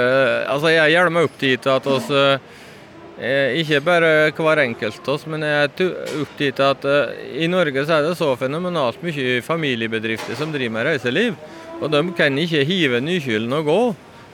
Altså, 0.49 0.71
jeg 0.73 0.93
hjelmer 0.95 1.23
meg 1.23 1.39
dit 1.41 1.67
at 1.69 1.89
oss 1.89 2.09
eh, 2.13 3.59
Ikke 3.61 3.81
bare 3.85 4.13
hver 4.33 4.63
enkelt 4.63 5.07
oss, 5.13 5.27
men 5.29 5.45
jeg 5.45 5.67
er 5.67 6.23
opp 6.23 6.33
dit 6.39 6.63
at 6.65 6.87
eh, 6.89 7.13
i 7.45 7.49
Norge 7.51 7.85
så 7.85 7.99
er 7.99 8.07
det 8.07 8.17
så 8.19 8.31
fenomenalt 8.39 9.03
mye 9.05 9.43
familiebedrifter 9.45 10.39
som 10.39 10.53
driver 10.53 10.77
med 10.79 10.89
reiseliv. 10.89 11.37
Og 11.79 11.91
de 11.93 12.03
kan 12.17 12.37
ikke 12.39 12.65
hive 12.67 13.01
nykylden 13.03 13.53
og 13.59 13.69
gå. 13.69 13.79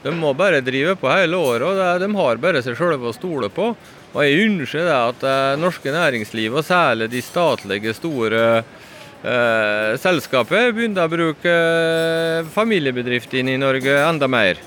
De 0.04 0.12
må 0.16 0.32
bare 0.32 0.62
drive 0.64 0.96
på 0.96 1.10
hele 1.12 1.36
året, 1.36 1.66
og 1.68 2.00
de 2.00 2.08
har 2.16 2.40
bare 2.40 2.62
seg 2.64 2.78
selv 2.78 3.04
å 3.04 3.12
stole 3.12 3.50
på. 3.52 3.72
Og 4.10 4.20
jeg 4.24 4.46
ønsker 4.46 4.86
det 4.88 4.96
at 4.96 5.20
det 5.22 5.38
norske 5.60 5.92
næringslivet, 5.92 6.56
og 6.56 6.66
særlig 6.66 7.10
de 7.12 7.20
statlige 7.22 7.92
store 7.98 8.44
Eh, 8.60 8.64
selskapet 10.00 10.72
begynner 10.72 11.04
å 11.04 11.12
bruke 11.12 11.52
eh, 11.52 12.46
familiebedriftene 12.54 13.52
i 13.52 13.60
Norge 13.60 13.98
enda 14.00 14.28
mer. 14.30 14.60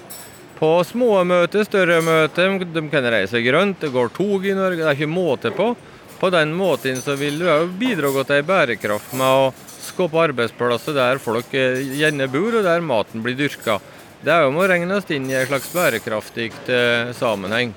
På 0.59 0.75
små 0.85 1.23
møter, 1.25 1.65
større 1.65 1.97
møter, 2.05 2.59
de 2.61 2.83
kan 2.91 3.07
reise 3.09 3.41
grønt, 3.41 3.81
det 3.81 3.89
går 3.95 4.13
tog 4.13 4.45
i 4.45 4.53
Norge, 4.53 4.83
det 4.83 4.91
er 4.91 4.99
ikke 4.99 5.09
måte 5.09 5.51
på. 5.57 5.73
På 6.19 6.29
den 6.31 6.53
måten 6.55 7.01
så 7.01 7.17
vil 7.19 7.41
du 7.41 7.49
òg 7.49 7.73
bidra 7.81 8.13
til 8.29 8.45
bærekraft 8.47 9.17
med 9.17 9.25
å 9.25 9.49
skape 9.83 10.21
arbeidsplasser 10.29 10.95
der 10.95 11.19
folk 11.23 11.49
eh, 11.57 11.81
gjerne 11.97 12.29
bor, 12.31 12.61
og 12.61 12.69
der 12.69 12.85
maten 12.85 13.25
blir 13.25 13.35
dyrka. 13.39 13.81
Det 14.23 14.31
er 14.31 14.45
jo 14.45 14.53
må 14.55 14.69
regnes 14.69 15.09
inn 15.11 15.25
i 15.27 15.35
en 15.35 15.49
slags 15.49 15.73
bærekraftig 15.73 16.53
eh, 16.71 17.09
sammenheng. 17.17 17.73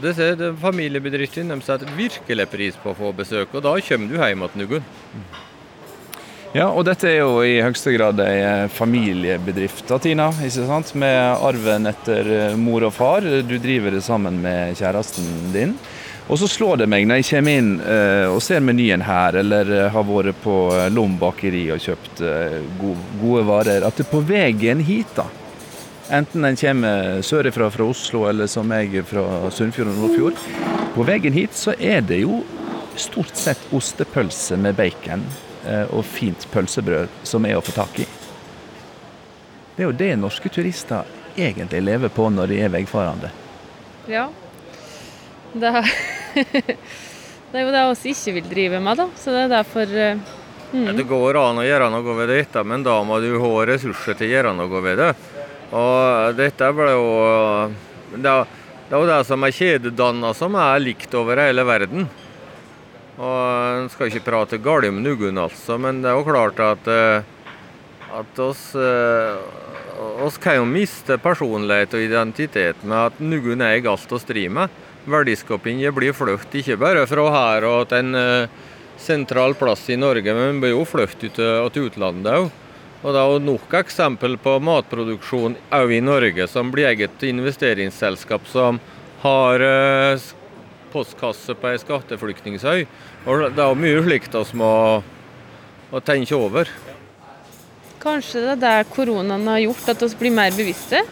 Det 0.00 0.14
ser 0.16 0.38
Familiebedriftene 0.62 1.58
setter 1.60 1.90
virkelig 1.98 2.46
pris 2.48 2.78
på 2.80 2.94
å 2.94 2.96
få 2.96 3.10
besøk, 3.12 3.58
og 3.58 3.66
da 3.66 3.74
kommer 3.84 4.08
du 4.08 4.22
hjem 4.22 4.46
til 4.54 4.62
noen. 4.62 5.50
Ja, 6.52 6.66
og 6.68 6.84
dette 6.84 7.08
er 7.08 7.22
jo 7.22 7.38
i 7.48 7.62
høyeste 7.64 7.94
grad 7.94 8.18
ei 8.20 8.42
eh, 8.44 8.66
familiebedrift, 8.68 9.86
da, 9.88 9.96
Tina. 9.96 10.26
ikke 10.36 10.66
sant? 10.68 10.90
Med 11.00 11.16
arven 11.40 11.88
etter 11.88 12.26
eh, 12.28 12.56
mor 12.60 12.84
og 12.84 12.90
far. 12.92 13.24
Du 13.24 13.54
driver 13.56 13.94
det 13.94 14.02
sammen 14.04 14.36
med 14.42 14.74
kjæresten 14.76 15.30
din. 15.54 15.70
Og 16.28 16.36
så 16.42 16.46
slår 16.52 16.82
det 16.82 16.88
meg 16.92 17.06
når 17.08 17.22
jeg 17.22 17.28
kommer 17.30 17.56
inn 17.56 17.70
eh, 17.80 18.28
og 18.28 18.42
ser 18.44 18.60
menyen 18.60 19.00
her, 19.06 19.38
eller 19.40 19.70
har 19.94 20.04
vært 20.04 20.42
på 20.44 20.56
Lom 20.92 21.14
bakeri 21.20 21.62
og 21.72 21.80
kjøpt 21.80 22.20
gode, 22.20 23.46
varer, 23.48 23.86
at 23.88 23.96
det 23.96 24.06
på 24.10 24.20
veien 24.20 24.84
hit, 24.84 25.14
da 25.16 25.30
Enten 26.12 26.44
en 26.44 26.58
kommer 26.58 27.22
sørifra 27.24 27.70
fra 27.72 27.86
Oslo, 27.88 28.26
eller 28.28 28.50
som 28.50 28.68
jeg 28.76 29.06
fra 29.08 29.48
Sunnfjord 29.54 29.94
og 29.94 30.02
Nordfjord. 30.02 30.42
På 30.92 31.06
veien 31.08 31.32
hit 31.32 31.56
så 31.56 31.72
er 31.78 32.04
det 32.04 32.20
jo 32.26 32.42
stort 33.00 33.40
sett 33.40 33.64
ostepølse 33.72 34.60
med 34.60 34.76
bacon 34.76 35.24
og 35.64 36.04
fint 36.06 36.46
pølsebrød 36.50 37.22
som 37.28 37.46
er 37.46 37.58
å 37.58 37.62
få 37.64 37.74
tak 37.76 38.00
i. 38.02 38.06
Det 39.76 39.84
er 39.84 39.88
jo 39.88 39.96
det 39.96 40.10
norske 40.20 40.50
turister 40.52 41.08
egentlig 41.36 41.82
lever 41.86 42.12
på 42.12 42.26
når 42.30 42.50
de 42.52 42.60
er 42.64 42.72
veggfarende. 42.72 43.32
Ja. 44.10 44.28
Det 45.52 45.68
er, 45.68 45.88
det 47.52 47.58
er 47.60 47.66
jo 47.66 47.72
det 47.74 47.80
vi 48.00 48.12
ikke 48.14 48.32
vil 48.38 48.46
drive 48.48 48.78
med, 48.80 48.96
da. 48.96 49.04
Så 49.20 49.34
det 49.34 49.42
er 49.42 49.50
derfor 49.52 49.90
mm. 49.92 50.22
Ja, 50.86 50.94
Det 50.96 51.04
går 51.10 51.36
an 51.36 51.60
å 51.60 51.66
gjøre 51.66 51.90
noe 51.92 52.14
ved 52.16 52.32
dette, 52.32 52.62
men 52.64 52.86
da 52.86 52.94
må 53.04 53.18
du 53.20 53.34
ha 53.36 53.50
ressurser 53.68 54.16
til 54.16 54.30
å 54.30 54.32
gjøre 54.32 54.54
noe 54.56 54.80
ved 54.80 54.96
det. 55.02 55.10
Og 55.76 56.38
dette 56.40 56.70
ble 56.72 56.88
jo 56.94 57.04
er 58.16 58.48
det 58.92 58.98
er 58.98 59.00
jo 59.00 59.08
det 59.08 59.22
som 59.24 59.44
er 59.46 59.54
kjededanna 59.56 60.30
som 60.36 60.56
er 60.60 60.82
likt 60.84 61.14
over 61.16 61.40
hele 61.40 61.62
verden. 61.64 62.02
Og 63.18 63.82
En 63.82 63.90
skal 63.92 64.08
ikke 64.08 64.24
prate 64.24 64.58
galt 64.62 64.88
om 64.88 65.02
noen, 65.04 65.38
altså, 65.38 65.76
men 65.80 66.00
det 66.00 66.10
er 66.10 66.16
jo 66.16 66.28
klart 66.28 66.60
at 66.64 66.88
eh, 66.88 67.30
at 68.12 68.38
oss, 68.38 68.74
eh, 68.74 69.36
oss 70.20 70.36
kan 70.38 70.58
jo 70.58 70.64
miste 70.68 71.16
personlighet 71.20 71.94
og 71.96 72.04
identitet 72.04 72.82
med 72.84 72.98
at 73.08 73.20
noen 73.22 73.64
eier 73.64 73.88
alt 73.88 74.12
oss 74.12 74.26
driver 74.28 74.56
med. 74.58 74.80
Verdiskapingen 75.08 75.94
blir 75.96 76.14
flyttet 76.14 76.60
ikke 76.60 76.78
bare 76.80 77.06
fra 77.10 77.24
her 77.34 77.66
og 77.66 77.88
til 77.90 78.04
en 78.04 78.18
eh, 78.18 78.58
sentral 79.00 79.56
plass 79.58 79.88
i 79.90 79.96
Norge, 79.96 80.34
men 80.36 80.60
blir 80.62 80.76
jo 80.76 80.84
flyttet 80.86 81.40
til 81.40 81.88
utlandet 81.88 82.36
òg. 82.36 82.50
Og 83.02 83.08
det 83.10 83.18
er 83.18 83.32
jo 83.32 83.40
nok 83.42 83.72
eksempel 83.80 84.36
på 84.38 84.58
matproduksjon 84.62 85.56
òg 85.74 85.96
i 85.96 86.04
Norge 86.04 86.46
som 86.46 86.70
blir 86.70 86.92
eget 86.92 87.24
investeringsselskap 87.26 88.46
som 88.46 88.78
har 89.24 89.64
postkasse 90.92 91.56
på 91.58 91.70
ei 91.70 91.80
skatteflyktningsøy. 91.80 92.84
Og 93.26 93.46
det 93.56 93.64
er 93.64 93.80
mye 93.80 94.04
slikt 94.04 94.36
vi 94.36 94.60
må, 94.60 94.72
tenke 96.04 96.36
over. 96.36 96.68
kanskje 98.02 98.40
det 98.40 98.52
er 98.52 98.62
der 98.62 98.88
koronaen 98.90 99.46
har 99.46 99.60
gjort 99.62 99.88
at 99.92 100.02
vi 100.02 100.16
blir 100.20 100.34
mer 100.34 100.54
bevisste. 100.56 101.02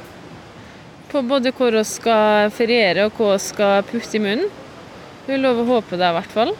På 1.10 1.22
både 1.22 1.52
hvor 1.52 1.74
vi 1.74 1.84
skal 1.84 2.50
feriere 2.54 3.06
og 3.06 3.18
hva 3.18 3.34
vi 3.34 3.44
skal 3.44 3.82
putte 3.86 4.16
i 4.16 4.22
munnen. 4.22 4.50
Vi 5.26 5.36
vil 5.36 5.46
å 5.46 5.64
håpe 5.64 5.96
det, 5.96 6.08
i 6.08 6.16
hvert 6.16 6.34
fall. 6.34 6.54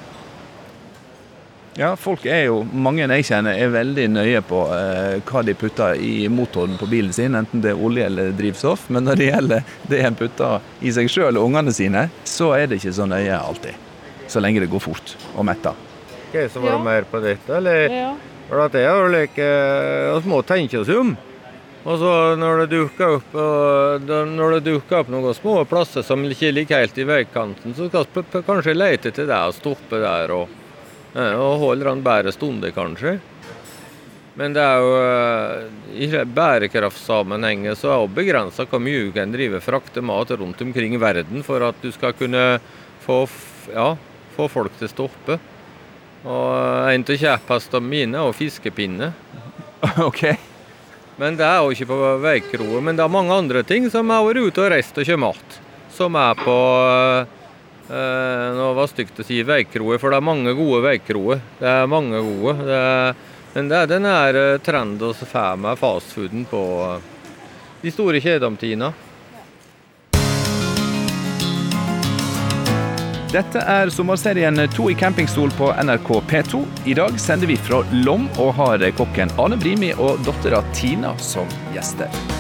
Ja, 1.79 1.93
folk 1.97 2.25
er 2.27 2.45
jo, 2.49 2.65
mange 2.75 3.07
jeg 3.07 3.25
kjenner 3.29 3.55
er 3.55 3.71
veldig 3.71 4.09
nøye 4.11 4.41
på 4.43 4.65
eh, 4.75 5.21
hva 5.29 5.43
de 5.47 5.55
putter 5.55 6.01
i 6.03 6.27
motoren 6.33 6.75
på 6.81 6.89
bilen 6.91 7.15
sin, 7.15 7.37
enten 7.39 7.63
det 7.63 7.71
er 7.73 7.79
olje 7.87 8.09
eller 8.11 8.33
drivstoff. 8.37 8.89
Men 8.91 9.07
når 9.07 9.21
det 9.21 9.29
gjelder 9.31 9.63
det 9.93 10.01
en 10.09 10.19
putter 10.19 10.67
i 10.83 10.91
seg 10.97 11.09
sjøl 11.13 11.39
og 11.39 11.47
ungene 11.47 11.73
sine, 11.75 12.09
så 12.27 12.51
er 12.59 12.67
det 12.67 12.81
ikke 12.81 12.97
så 12.99 13.07
nøye 13.09 13.39
alltid. 13.39 13.79
Så 14.31 14.43
lenge 14.43 14.61
det 14.65 14.71
går 14.71 14.83
fort 14.83 15.15
og 15.37 15.47
metter. 15.47 15.79
Hva 16.35 16.45
som 16.51 16.67
Ja. 16.67 16.77
mer 16.79 17.07
på 17.11 17.23
dette, 17.23 17.57
eller? 17.57 17.87
Ja. 17.91 18.13
For 18.51 18.61
at 18.67 18.73
det 18.75 18.83
er 18.83 18.95
jo 18.99 19.09
like 19.15 19.49
Vi 20.23 20.31
må 20.31 20.43
tenke 20.47 20.81
oss 20.83 20.89
om. 20.91 21.17
Og 21.87 21.99
så 21.99 22.37
når 22.37 22.65
det 22.67 22.71
dukker 22.77 23.15
opp 23.17 23.33
når 23.33 24.59
det 24.59 24.65
dukker 24.67 24.99
opp 25.01 25.09
noen 25.09 25.35
små 25.35 25.63
plasser 25.71 26.03
som 26.05 26.23
ikke 26.27 26.51
ligger 26.53 26.83
helt 26.83 26.99
i 26.99 27.07
veikanten, 27.09 27.75
så 27.75 27.89
skal 27.89 28.05
vi 28.13 28.43
kanskje 28.45 28.75
lete 28.77 29.11
til 29.17 29.27
det 29.31 29.39
og 29.39 29.55
stoppe 29.57 30.03
der 30.03 30.35
og, 30.35 30.49
og 31.15 31.59
holder 31.59 31.91
han 31.91 32.03
bedre 32.07 32.33
stunder, 32.35 32.71
kanskje. 32.75 33.19
Men 34.39 34.55
det 34.55 34.63
er 34.63 34.81
jo 34.81 34.93
eh, 34.97 36.05
i 36.07 36.09
bærekraftsammenhengen 36.37 37.77
så 37.77 37.91
er 37.93 38.05
det 38.05 38.17
begrensa 38.17 38.65
hvor 38.71 38.83
mye 38.83 39.09
du 39.09 39.15
kan 39.17 39.33
drive 39.35 39.61
frakte 39.61 40.01
mat 40.07 40.31
rundt 40.39 40.63
omkring 40.63 40.95
i 40.95 41.01
verden 41.03 41.43
for 41.45 41.65
at 41.67 41.81
du 41.83 41.91
skal 41.93 42.15
kunne 42.17 42.45
få, 43.03 43.25
ja, 43.75 43.91
få 44.37 44.47
folk 44.49 44.79
til 44.79 44.87
å 44.87 44.93
stoppe. 44.93 45.41
Og 46.21 46.93
en 46.93 47.05
av 47.05 47.21
kjepphestene 47.25 47.91
mine 47.91 48.23
er 48.23 48.37
fiskepinne. 48.37 49.11
OK. 50.09 50.25
Men 51.21 51.37
det 51.37 51.45
er 51.45 51.61
jo 51.61 51.75
ikke 51.75 51.91
på 51.91 51.99
veikroa. 52.23 52.81
Men 52.85 52.97
det 52.97 53.05
er 53.05 53.13
mange 53.13 53.35
andre 53.35 53.65
ting 53.67 53.91
som 53.93 54.09
har 54.13 54.25
vært 54.25 54.47
ute 54.47 54.65
og 54.65 54.73
reist 54.73 55.01
og 55.01 55.09
kjøpt 55.09 55.25
mat. 55.27 55.61
Som 55.97 56.17
er 56.17 56.39
på 56.39 56.57
eh, 56.87 57.40
Nå 57.91 58.67
var 58.77 58.85
det 58.87 58.93
stygt 58.93 59.19
å 59.19 59.27
si 59.27 59.41
veikroer, 59.43 59.99
for 59.99 60.13
det 60.13 60.21
er 60.21 60.27
mange 60.29 60.55
gode 60.55 60.85
veikroer. 60.85 61.43
Det 61.59 61.67
er 61.67 61.91
mange 61.91 62.23
gode. 62.23 62.55
Det 62.69 62.79
er, 62.79 63.21
men 63.55 63.71
det 63.71 63.79
er 63.81 63.91
den 63.91 64.07
her 64.07 64.39
eh, 64.39 64.59
trenden 64.63 65.15
vi 65.19 65.27
får 65.27 65.57
med 65.59 65.79
fastfooden 65.81 66.45
på 66.47 66.65
eh, 66.87 67.09
de 67.83 67.91
store 67.91 68.23
kjedeomtidene. 68.23 68.93
Dette 73.31 73.63
er 73.63 73.91
sommerserien 73.95 74.59
To 74.75 74.89
i 74.91 74.97
campingstol 74.99 75.53
på 75.59 75.71
NRK 75.87 76.11
P2. 76.31 76.65
I 76.91 76.97
dag 76.99 77.19
sender 77.23 77.47
vi 77.47 77.59
fra 77.59 77.85
Lom 78.03 78.27
og 78.43 78.53
har 78.59 78.87
kokken 78.99 79.31
Ane 79.39 79.59
Brimi 79.59 79.93
og 79.95 80.19
dattera 80.27 80.65
Tina 80.75 81.15
som 81.23 81.47
gjester. 81.75 82.40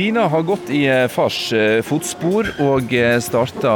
Tina 0.00 0.22
har 0.28 0.42
gått 0.42 0.70
i 0.70 0.86
eh, 0.88 1.06
fars 1.12 1.52
eh, 1.52 1.82
fotspor 1.84 2.46
og 2.64 2.94
starta 3.20 3.72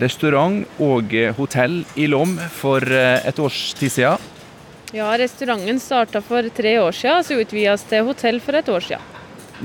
restaurant 0.00 0.78
og 0.80 1.10
hotell 1.36 1.74
i 2.00 2.06
Lom 2.08 2.30
for 2.48 2.80
eh, 2.80 3.18
et 3.28 3.36
års 3.36 3.74
tid 3.76 3.92
siden. 3.92 4.30
Ja, 4.96 5.10
restauranten 5.20 5.76
starta 5.76 6.22
for 6.24 6.48
tre 6.56 6.78
år 6.80 6.96
siden, 6.96 7.26
så 7.28 7.36
utvides 7.42 7.84
til 7.90 8.08
hotell 8.08 8.40
for 8.40 8.56
et 8.56 8.70
år 8.72 8.86
siden. 8.86 9.10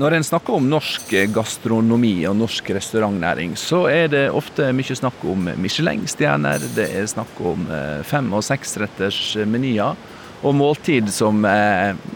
Når 0.02 0.18
en 0.18 0.26
snakker 0.28 0.58
om 0.58 0.68
norsk 0.68 1.14
gastronomi 1.32 2.12
og 2.28 2.36
norsk 2.42 2.68
restaurantnæring, 2.76 3.54
så 3.56 3.86
er 3.88 4.12
det 4.12 4.26
ofte 4.36 4.68
mye 4.76 4.96
snakk 4.98 5.24
om 5.32 5.48
Michelin-stjerner, 5.64 6.66
det 6.76 6.90
er 6.92 7.08
snakk 7.08 7.40
om 7.40 7.64
fem- 8.04 8.28
og 8.36 8.44
seksretters 8.44 9.22
menyer, 9.48 9.96
og 10.44 10.60
måltid 10.60 11.08
som 11.08 11.40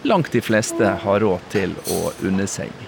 langt 0.04 0.36
de 0.36 0.44
fleste 0.44 0.92
har 1.06 1.24
råd 1.24 1.48
til 1.56 1.72
å 1.96 2.12
unne 2.28 2.44
seg. 2.44 2.86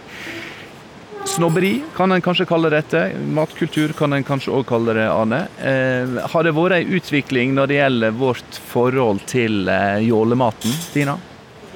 Snobberi 1.39 1.83
kan 1.95 2.13
en 2.13 2.23
kanskje 2.23 2.45
kalle 2.51 2.67
dette. 2.73 3.13
Matkultur 3.31 3.93
kan 3.95 4.11
en 4.13 4.25
kanskje 4.27 4.51
òg 4.59 4.65
kalle 4.67 4.91
det, 4.97 5.05
Arne. 5.07 5.45
Eh, 5.63 6.17
har 6.33 6.43
det 6.43 6.51
vært 6.57 6.75
ei 6.81 6.97
utvikling 6.99 7.53
når 7.55 7.71
det 7.71 7.77
gjelder 7.77 8.17
vårt 8.19 8.59
forhold 8.73 9.23
til 9.31 9.71
eh, 9.71 10.01
jålematen, 10.09 10.75
Tina? 10.91 11.15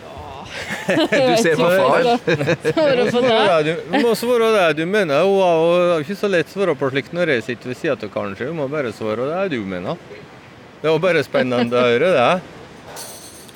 Ja 0.02 0.96
Du 1.12 1.36
ser 1.44 1.54
på 1.60 1.68
far. 1.70 2.08
Det. 2.26 2.56
Det 2.66 4.02
må 4.08 4.16
svare 4.18 4.50
det 4.56 4.66
du 4.80 4.82
mener. 4.82 5.22
Hun 5.30 5.46
er 5.46 6.02
ikke 6.02 6.18
så 6.18 6.32
lett 6.32 6.50
å 6.50 6.56
svare 6.56 6.74
på 6.82 6.90
slikt 6.90 7.14
når 7.14 7.36
jeg 7.36 7.46
sitter 7.52 7.70
ved 7.70 7.78
sida 7.84 7.94
av, 7.94 8.10
kanskje. 8.18 8.50
Du 8.50 8.58
må 8.58 8.66
bare 8.72 8.90
svare 8.90 9.30
det 9.30 9.54
du 9.54 9.62
mener. 9.62 9.94
Det 10.82 10.90
er 10.90 10.96
jo 10.96 11.04
bare 11.06 11.22
spennende 11.22 11.78
å 11.78 11.86
høre 11.86 12.10
det. 12.18 12.28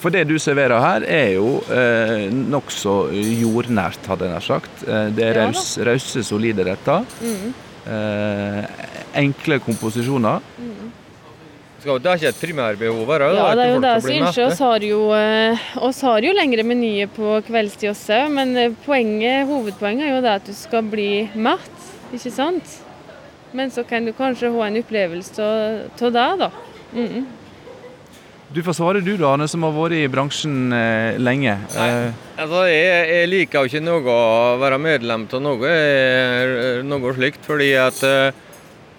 For 0.01 0.13
det 0.13 0.27
du 0.29 0.37
serverer 0.43 0.83
her, 0.83 1.07
er 1.09 1.31
jo 1.37 1.61
eh, 1.73 2.27
nokså 2.31 2.97
jordnært, 3.15 4.03
hadde 4.11 4.29
jeg 4.29 4.35
nær 4.35 4.45
sagt. 4.45 4.83
Eh, 4.85 5.09
det 5.17 5.25
er 5.25 5.41
Ja 5.41 5.47
da. 5.47 5.47
raus, 5.57 5.79
rause, 5.89 6.25
solide 6.27 6.67
retter. 6.69 7.07
Mm. 7.25 7.55
Eh, 7.87 8.65
enkle 9.23 9.61
komposisjoner. 9.65 10.45
Skal, 11.81 12.01
det 12.03 12.11
er 12.11 12.19
ikke 12.19 12.31
et 12.33 12.41
primærbehov 12.41 13.11
her? 13.15 13.25
Ja, 13.37 13.49
det 13.55 13.65
er 13.65 13.73
jo 13.75 13.81
det 13.85 13.95
som 14.03 14.15
ønsker. 14.17 14.47
oss 14.47 14.59
har 14.65 14.85
jo, 14.85 15.01
eh, 15.15 15.67
oss 15.87 16.01
har 16.03 16.25
jo 16.25 16.33
lengre 16.35 16.65
menyer 16.67 17.07
på 17.15 17.37
kveldstid 17.47 17.93
også, 17.93 18.21
men 18.33 18.57
eh, 18.57 18.73
poenget, 18.85 19.47
hovedpoenget 19.47 20.09
er 20.09 20.15
jo 20.17 20.23
det 20.25 20.33
at 20.41 20.51
du 20.51 20.55
skal 20.57 20.83
bli 20.83 21.29
mett, 21.35 21.77
ikke 22.13 22.33
sant? 22.35 22.79
Men 23.55 23.71
så 23.71 23.85
kan 23.87 24.05
du 24.05 24.13
kanskje 24.13 24.51
ha 24.53 24.67
en 24.67 24.81
opplevelse 24.83 25.47
av 25.47 26.13
det, 26.17 26.29
da. 26.43 26.51
Mm. 26.93 27.27
Du 28.49 28.63
får 28.63 28.77
svare 28.79 29.01
du, 29.03 29.17
da, 29.19 29.33
Arne, 29.35 29.49
som 29.51 29.65
har 29.67 29.73
vært 29.75 29.97
i 29.99 30.07
bransjen 30.11 30.73
eh, 30.73 31.19
lenge. 31.19 31.57
Nei, 31.75 31.91
Altså, 32.37 32.67
jeg, 32.71 33.07
jeg 33.11 33.29
liker 33.33 33.65
jo 33.65 33.71
ikke 33.71 33.83
noe 33.83 34.13
å 34.13 34.57
være 34.61 34.79
medlem 34.79 35.25
av 35.27 35.43
noe, 35.43 35.71
eh, 35.73 36.83
noe 36.87 37.15
slikt, 37.17 37.43
fordi 37.49 37.73
at 37.81 38.03
eh, 38.07 38.43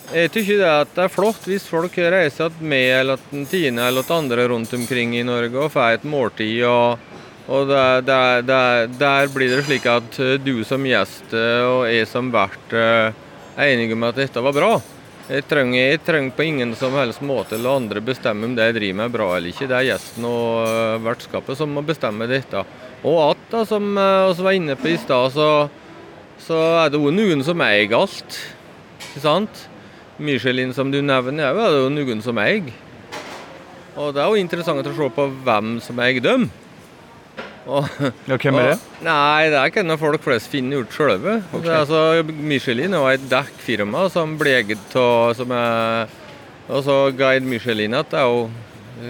jeg 0.08 0.32
syns 0.32 0.50
det 0.50 0.74
det 0.96 1.04
er 1.04 1.12
flott 1.12 1.48
hvis 1.48 1.66
folk 1.68 1.96
reiser 2.00 2.54
med 2.64 2.92
eller 3.02 3.20
at 3.20 3.48
Tine 3.52 3.90
eller 3.90 4.06
at 4.06 4.12
andre 4.16 4.46
rundt 4.48 4.72
omkring 4.78 5.18
i 5.20 5.24
Norge 5.28 5.66
og 5.66 5.72
får 5.74 5.98
et 5.98 6.06
måltid. 6.08 6.64
og, 6.64 7.00
og 7.48 7.68
der, 7.68 8.02
der, 8.08 8.42
der, 8.48 8.88
der 9.00 9.32
blir 9.32 9.52
det 9.52 9.66
slik 9.68 9.88
at 9.88 10.20
eh, 10.20 10.36
du 10.44 10.64
som 10.68 10.84
gjest 10.88 11.32
eh, 11.36 11.64
og 11.64 11.88
jeg 11.92 12.08
som 12.08 12.32
vert 12.32 12.76
eh, 12.76 13.16
er 13.58 13.74
enige 13.74 13.96
om 13.96 14.08
at 14.08 14.20
dette 14.20 14.44
var 14.44 14.56
bra. 14.56 14.72
Jeg 15.28 15.44
trenger, 15.44 15.76
jeg 15.76 16.00
trenger 16.08 16.36
på 16.38 16.44
ingen 16.48 16.70
som 16.80 16.94
helst 16.96 17.20
måte 17.20 17.58
la 17.60 17.74
andre 17.76 18.00
bestemme 18.00 18.48
om 18.48 18.54
det 18.56 18.70
jeg 18.70 18.76
driver 18.78 18.96
med 18.96 19.10
er 19.10 19.12
bra 19.12 19.26
eller 19.36 19.52
ikke. 19.52 19.66
Det 19.68 19.76
er 19.76 19.88
gjesten 19.90 20.28
og 20.30 20.62
eh, 20.64 21.00
vertskapet 21.04 21.60
som 21.60 21.74
må 21.76 21.84
bestemme 21.84 22.30
dette. 22.32 22.62
Og 23.04 23.18
at, 23.26 23.42
da, 23.52 23.66
som 23.68 23.90
eh, 24.00 24.30
vi 24.32 24.46
var 24.46 24.56
inne 24.56 24.78
på 24.80 24.88
i 24.94 24.96
stad, 25.02 25.36
så, 25.36 25.50
så 26.46 26.62
er 26.86 26.94
det 26.94 27.02
jo 27.04 27.12
noen 27.12 27.44
som 27.44 27.60
eier 27.66 27.98
alt. 27.98 28.40
Ikke 29.02 29.26
sant? 29.26 29.66
Michelin 30.16 30.72
som 30.74 30.96
du 30.96 31.02
nevner, 31.04 31.52
er 31.52 31.76
det 31.76 31.82
jo 31.84 31.92
noen 31.92 32.24
som 32.24 32.40
eier. 32.40 32.72
Og 34.00 34.16
det 34.16 34.24
er 34.24 34.32
jo 34.32 34.40
interessant 34.40 34.88
å 34.88 34.96
se 34.96 35.12
på 35.12 35.28
hvem 35.44 35.76
som 35.84 36.00
eier 36.08 36.24
dem. 36.24 36.48
Og, 37.68 37.88
ja, 38.28 38.38
hvem 38.40 38.58
er 38.62 38.70
det? 38.72 38.76
og- 38.78 39.04
Nei, 39.04 39.50
det 39.52 39.58
er 39.60 39.72
ikke 39.72 39.84
noe 39.86 40.00
folk 40.00 40.24
flest 40.24 40.48
finner 40.52 40.82
ut 40.86 40.94
sjølve. 40.96 41.42
Er 41.54 41.74
Altså, 41.82 42.24
Michelin 42.26 42.94
er 42.96 43.10
et 43.18 43.28
dekkfirma 43.30 44.10
som 44.14 44.38
blir 44.40 44.62
eget 44.64 44.96
av 44.96 46.08
Altså 46.68 47.16
Guide 47.16 47.48
Michelin 47.48 47.94
at 47.96 48.10
det 48.12 48.20
er 48.20 48.28
jo 48.28 48.50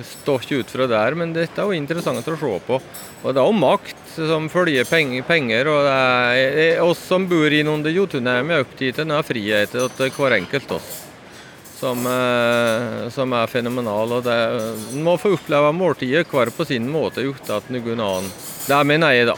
står 0.04 0.44
ikke 0.44 0.60
ut 0.60 0.70
fra 0.74 0.86
der, 0.92 1.16
men 1.16 1.32
dette 1.34 1.58
er 1.58 1.70
jo 1.70 1.72
interessant 1.78 2.20
å 2.20 2.36
se 2.38 2.60
på. 2.68 2.82
Og 3.24 3.34
det 3.34 3.40
er 3.42 3.48
jo 3.48 3.56
makt 3.56 3.96
som 4.18 4.50
følger 4.52 4.84
penger, 4.90 5.24
penger 5.24 5.70
og 5.72 5.84
det 5.88 5.94
er, 5.96 6.60
er 6.76 6.84
oss 6.84 7.00
som 7.08 7.26
bor 7.30 7.48
innunder 7.50 7.94
Jotunheim, 7.96 8.52
er 8.52 8.66
opptatt 8.66 9.00
av 9.08 9.24
friheten 9.26 9.90
til 9.98 10.10
hver 10.12 10.36
enkelt 10.42 10.72
oss. 10.76 11.07
Som, 11.78 12.02
eh, 12.10 13.10
som 13.14 13.34
er 13.38 13.52
fenomenal. 13.52 14.18
og 14.18 14.24
det, 14.26 14.38
En 14.96 15.04
må 15.06 15.14
få 15.22 15.36
oppleve 15.36 15.70
måltidet 15.78 16.26
hver 16.32 16.50
på 16.50 16.66
sin 16.66 16.88
måte 16.90 17.22
uten 17.22 17.54
at 17.54 17.70
noen 17.70 18.02
annen 18.02 18.32
Det 18.68 18.80
mener 18.90 19.14
jeg, 19.14 19.28
da. 19.30 19.38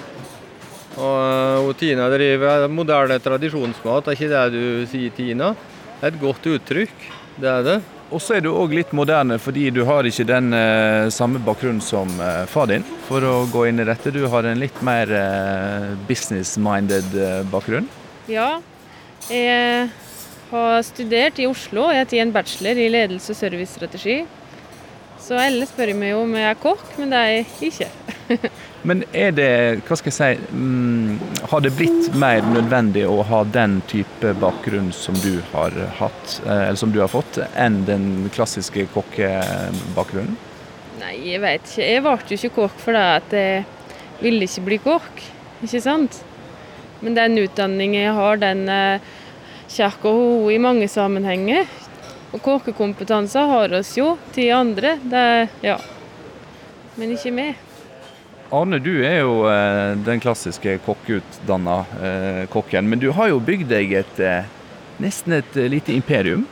Og, 1.00 1.68
og 1.68 1.78
Tina 1.80 2.08
driver 2.12 2.68
moderne 2.72 3.20
tradisjonsmat, 3.24 4.08
er 4.08 4.18
ikke 4.18 4.32
det 4.32 4.46
du 4.56 4.88
sier, 4.90 5.14
Tina? 5.16 5.54
Et 6.02 6.16
godt 6.20 6.48
uttrykk, 6.48 7.08
det 7.40 7.50
er 7.52 7.66
det. 7.68 7.78
Og 8.10 8.22
så 8.24 8.40
er 8.40 8.42
du 8.42 8.50
òg 8.50 8.72
litt 8.74 8.92
moderne 8.98 9.38
fordi 9.42 9.68
du 9.74 9.84
har 9.86 10.08
ikke 10.08 10.26
den 10.26 10.50
eh, 10.56 11.12
samme 11.14 11.42
bakgrunnen 11.46 11.84
som 11.84 12.10
eh, 12.24 12.46
far 12.50 12.72
din. 12.72 12.86
For 13.06 13.22
å 13.22 13.44
gå 13.52 13.68
inn 13.70 13.84
i 13.84 13.86
dette, 13.86 14.14
du 14.16 14.24
har 14.32 14.48
en 14.50 14.60
litt 14.64 14.80
mer 14.86 15.12
eh, 15.14 15.92
business-minded 16.10 17.14
eh, 17.14 17.42
bakgrunn. 17.52 17.90
Ja, 18.32 18.56
jeg 19.30 19.90
har 20.52 20.82
studert 20.88 21.40
i 21.40 21.48
Oslo. 21.50 21.90
Jeg 21.94 22.04
har 22.04 22.10
tatt 22.10 22.22
en 22.24 22.34
bachelor 22.34 22.80
i 22.80 22.90
ledelse 22.92 23.34
og 23.34 23.40
servicestrategi. 23.40 24.20
Så 25.20 25.38
alle 25.38 25.68
spør 25.68 25.92
meg 26.00 26.16
om 26.18 26.32
jeg 26.38 26.48
er 26.48 26.60
kokk, 26.62 26.86
men 26.98 27.12
det 27.14 27.20
er 27.20 27.32
jeg 27.34 27.72
ikke. 27.72 27.90
Men 28.88 29.02
er 29.12 29.34
det, 29.36 29.48
hva 29.84 29.96
skal 30.00 30.08
jeg 30.08 30.16
si, 30.16 30.56
mm, 30.56 31.18
har 31.52 31.64
det 31.66 31.74
blitt 31.76 32.14
mer 32.16 32.46
nødvendig 32.48 33.02
å 33.10 33.18
ha 33.28 33.42
den 33.44 33.82
type 33.92 34.32
bakgrunn 34.40 34.94
som 34.96 35.18
du 35.20 35.42
har 35.52 35.76
hatt, 35.98 36.38
eh, 36.46 36.70
eller 36.70 36.80
som 36.80 36.94
du 36.96 37.02
har 37.02 37.12
fått, 37.12 37.42
enn 37.60 37.82
den 37.90 38.30
klassiske 38.32 38.86
kokkebakgrunnen? 38.94 40.38
Nei, 41.02 41.12
jeg 41.28 41.44
vet 41.44 41.68
ikke. 41.68 41.90
Jeg 41.90 42.06
ble 42.06 42.16
jo 42.30 42.40
ikke 42.40 42.56
kokk 42.56 42.80
fordi 42.86 43.04
at 43.20 43.36
jeg 43.36 43.68
ville 44.24 44.48
ikke 44.48 44.66
bli 44.70 44.80
kokk, 44.88 45.22
ikke 45.68 45.84
sant? 45.84 46.22
Men 47.04 47.20
den 47.20 47.36
utdanningen 47.44 48.00
jeg 48.00 48.16
har, 48.16 48.40
den 48.40 48.64
eh, 48.72 49.12
kommer 49.70 50.44
hun 50.44 50.52
i 50.52 50.60
mange 50.62 50.88
sammenhenger. 50.92 51.70
Og 52.34 52.42
kokkekompetanse 52.46 53.42
har 53.50 53.74
oss 53.80 53.96
jo 53.98 54.14
til 54.36 54.52
andre. 54.54 54.98
Det, 55.02 55.26
ja. 55.66 55.80
Men 57.00 57.16
ikke 57.16 57.34
vi. 57.34 57.48
Arne, 58.54 58.80
du 58.82 58.96
er 59.06 59.20
jo 59.22 59.44
eh, 59.46 59.96
den 60.06 60.22
klassiske 60.22 60.80
kokkeutdanna 60.86 61.76
eh, 62.02 62.40
kokken, 62.50 62.88
men 62.90 63.02
du 63.02 63.12
har 63.14 63.30
jo 63.30 63.38
bygd 63.46 63.70
deg 63.70 63.94
et 64.00 64.22
eh, 64.26 64.48
nesten 65.02 65.38
et 65.38 65.58
eh, 65.58 65.70
lite 65.70 65.94
imperium. 65.94 66.48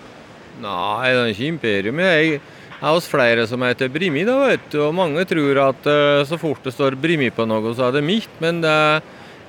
Nei, 0.62 1.10
det 1.10 1.24
er 1.24 1.32
ikke 1.34 1.50
imperium. 1.50 2.02
Jeg 2.06 2.38
er 2.38 2.86
hos 2.86 3.10
flere 3.10 3.48
som 3.50 3.66
heter 3.66 3.90
Brimi, 3.94 4.26
da, 4.30 4.38
vet 4.46 4.70
du. 4.74 4.80
Og 4.86 4.94
mange 4.98 5.26
tror 5.30 5.62
at 5.68 5.90
eh, 5.90 6.24
så 6.30 6.38
fort 6.42 6.62
det 6.66 6.74
står 6.76 6.98
Brimi 7.02 7.32
på 7.34 7.46
noe, 7.50 7.74
så 7.78 7.90
er 7.90 7.98
det 7.98 8.06
mitt. 8.06 8.34
Men 8.46 8.62
det 8.66 8.76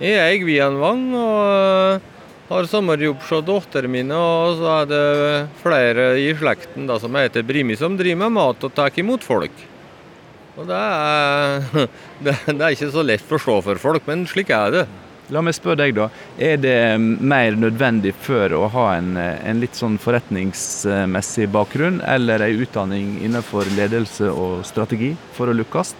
er 0.01 0.17
jeg 0.33 0.47
Vianvang, 0.49 1.05
og 1.21 1.43
eh, 2.01 2.15
har 2.49 2.69
sommerjobb 2.69 3.21
hos 3.23 3.45
datteren 3.47 3.93
min. 3.93 4.13
Og 4.15 4.61
så 4.61 4.71
er 4.81 4.93
det 4.93 5.03
flere 5.63 6.11
i 6.21 6.31
slekten 6.37 6.89
da, 6.89 6.99
som 7.01 7.17
heter 7.19 7.47
Brimi, 7.47 7.77
som 7.77 7.99
driver 7.99 8.25
med 8.25 8.39
mat 8.39 8.65
og 8.65 8.75
tar 8.77 8.95
imot 9.01 9.27
folk. 9.27 9.67
Og 10.59 10.67
det 10.67 10.79
er, 10.79 11.69
det, 12.25 12.39
er 12.57 12.73
ikke 12.73 12.91
så 12.95 13.05
lett 13.07 13.23
å 13.23 13.37
forstå 13.37 13.61
for 13.69 13.83
folk, 13.83 14.09
men 14.09 14.27
slik 14.27 14.51
er 14.55 14.75
det. 14.75 14.89
La 15.29 15.43
meg 15.45 15.53
spørre 15.53 15.83
deg, 15.83 15.93
da. 15.93 16.07
Er 16.41 16.57
det 16.57 16.77
mer 16.99 17.57
nødvendig 17.61 18.15
for 18.17 18.49
å 18.57 18.63
ha 18.73 18.87
en, 18.97 19.13
en 19.21 19.61
litt 19.61 19.77
sånn 19.77 19.99
forretningsmessig 20.01 21.51
bakgrunn, 21.53 22.01
eller 22.01 22.47
ei 22.47 22.55
utdanning 22.65 23.19
innenfor 23.27 23.69
ledelse 23.77 24.33
og 24.33 24.65
strategi 24.67 25.13
for 25.37 25.53
å 25.53 25.57
lykkes? 25.59 25.93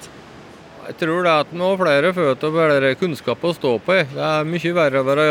Jeg 0.89 0.97
tror 1.03 1.27
det 1.27 1.29
er 1.35 1.43
at 1.45 1.51
nå 1.53 1.67
har 1.69 1.81
flere 1.83 2.15
føtter 2.17 2.49
og 2.49 2.57
bedre 2.57 2.95
kunnskap 2.97 3.43
å 3.45 3.53
stå 3.53 3.75
på. 3.85 3.99
Det 4.09 4.25
er 4.25 4.49
mye 4.49 4.71
verre 4.79 5.03
å 5.03 5.09
være 5.11 5.27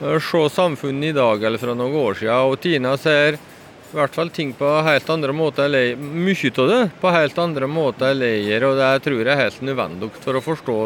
se 0.00 0.48
samfunnet 0.54 1.08
i 1.08 1.12
dag 1.12 1.44
eller 1.44 1.58
fra 1.58 1.74
noen 1.74 1.94
år 1.94 2.14
siden. 2.14 2.50
Og 2.50 2.60
Tina 2.60 2.96
ser 2.96 3.36
i 3.36 3.96
hvert 3.96 4.14
fall 4.14 4.30
ting 4.30 4.52
på 4.54 4.68
helt 4.86 5.08
andre 5.10 5.32
måter. 5.32 5.72
Mye 5.96 6.52
av 6.56 6.68
det 6.70 6.82
på 7.00 7.10
helt 7.10 7.38
andre 7.38 7.66
måter 7.66 8.12
enn 8.12 8.20
leier, 8.22 8.64
og 8.68 8.78
det 8.78 8.90
tror 9.04 9.20
jeg 9.20 9.32
er 9.34 9.42
helt 9.44 9.64
nødvendig 9.66 10.10
for 10.22 10.38
å 10.38 10.44
forstå 10.44 10.76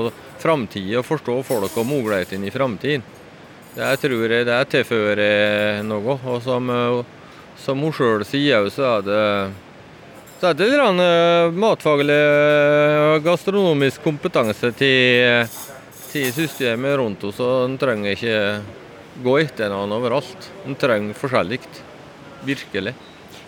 framtida 0.43 1.03
og 1.03 1.09
forstå 1.09 1.43
folk 1.45 1.77
og 1.77 1.87
mulighetene 1.87 2.49
i 2.49 2.55
framtiden. 2.55 3.05
Det 3.75 3.91
tror 4.01 4.31
jeg 4.31 4.47
det 4.47 4.61
tilfører 4.71 5.83
noe. 5.85 6.17
Og 6.25 6.41
som, 6.43 6.71
som 7.61 7.83
hun 7.83 7.95
sjøl 7.95 8.25
sier, 8.27 8.71
så 8.71 8.99
er 8.99 9.07
det 9.09 9.23
så 10.41 10.51
er 10.51 10.57
det 10.59 10.67
litt 10.69 11.55
matfaglig 11.57 12.17
og 13.01 13.23
gastronomisk 13.25 14.03
kompetanse 14.05 14.73
til, 14.77 15.47
til 16.11 16.33
systemet 16.35 16.99
rundt 17.01 17.23
oss. 17.25 17.39
og 17.41 17.69
En 17.69 17.77
trenger 17.81 18.13
ikke 18.13 18.39
gå 19.23 19.39
etter 19.41 19.69
hverandre 19.71 19.99
overalt. 19.99 20.53
En 20.67 20.79
trenger 20.79 21.19
forskjellig. 21.19 21.61
Virkelig. 22.45 22.95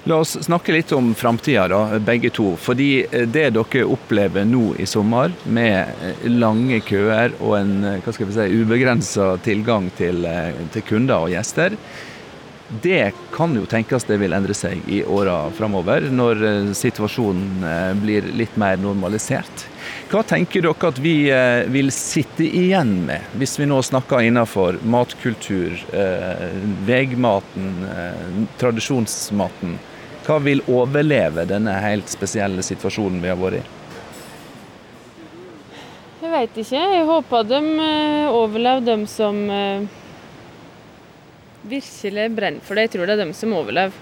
La 0.06 0.20
oss 0.22 0.36
snakke 0.44 0.70
litt 0.70 0.92
om 0.94 1.08
framtida, 1.18 1.98
begge 1.98 2.30
to. 2.30 2.52
Fordi 2.62 3.06
det 3.10 3.48
dere 3.56 3.86
opplever 3.90 4.46
nå 4.46 4.76
i 4.78 4.86
sommer, 4.86 5.32
med 5.44 6.30
lange 6.30 6.78
køer 6.86 7.34
og 7.40 7.56
en 7.58 7.72
hva 8.04 8.14
skal 8.14 8.28
vi 8.28 8.36
si, 8.36 8.60
ubegrensa 8.60 9.32
tilgang 9.42 9.90
til, 9.98 10.22
til, 10.70 10.86
kunder 10.86 11.26
og 11.26 11.34
gjester, 11.34 11.74
det 12.82 13.02
kan 13.34 13.54
jo 13.58 13.66
tenkes 13.66 14.06
det 14.06 14.20
vil 14.22 14.34
endre 14.34 14.54
seg 14.54 14.86
i 14.86 15.02
åra 15.02 15.48
framover, 15.58 16.06
når 16.06 16.72
situasjonen 16.78 17.66
blir 17.98 18.30
litt 18.38 18.54
mer 18.58 18.78
normalisert. 18.78 19.66
Hva 20.06 20.20
tenker 20.22 20.62
dere 20.62 20.86
at 20.86 20.98
vi 21.02 21.14
eh, 21.34 21.64
vil 21.66 21.88
sitte 21.90 22.44
igjen 22.46 22.92
med, 23.08 23.24
hvis 23.40 23.56
vi 23.58 23.66
nå 23.66 23.80
snakker 23.82 24.22
innenfor 24.22 24.78
matkultur, 24.86 25.72
eh, 25.90 26.44
vegmaten, 26.86 27.72
eh, 27.90 28.20
tradisjonsmaten? 28.60 29.72
Hva 30.26 30.36
vil 30.44 30.62
overleve 30.70 31.42
denne 31.50 31.74
helt 31.82 32.10
spesielle 32.10 32.62
situasjonen 32.62 33.18
vi 33.22 33.32
har 33.32 33.40
vært 33.40 33.58
i? 33.58 33.64
Jeg 36.22 36.30
veit 36.36 36.62
ikke. 36.62 36.84
Jeg 36.94 37.08
håper 37.10 37.50
de 37.50 37.60
overlever, 38.30 38.86
de 38.86 38.96
som 39.10 39.42
virkelig 41.66 42.28
brenner 42.34 42.62
for 42.62 42.78
det. 42.78 42.86
Jeg 42.86 42.94
tror 42.94 43.10
det 43.10 43.18
er 43.18 43.24
de 43.24 43.34
som 43.34 43.58
overlever. 43.58 43.98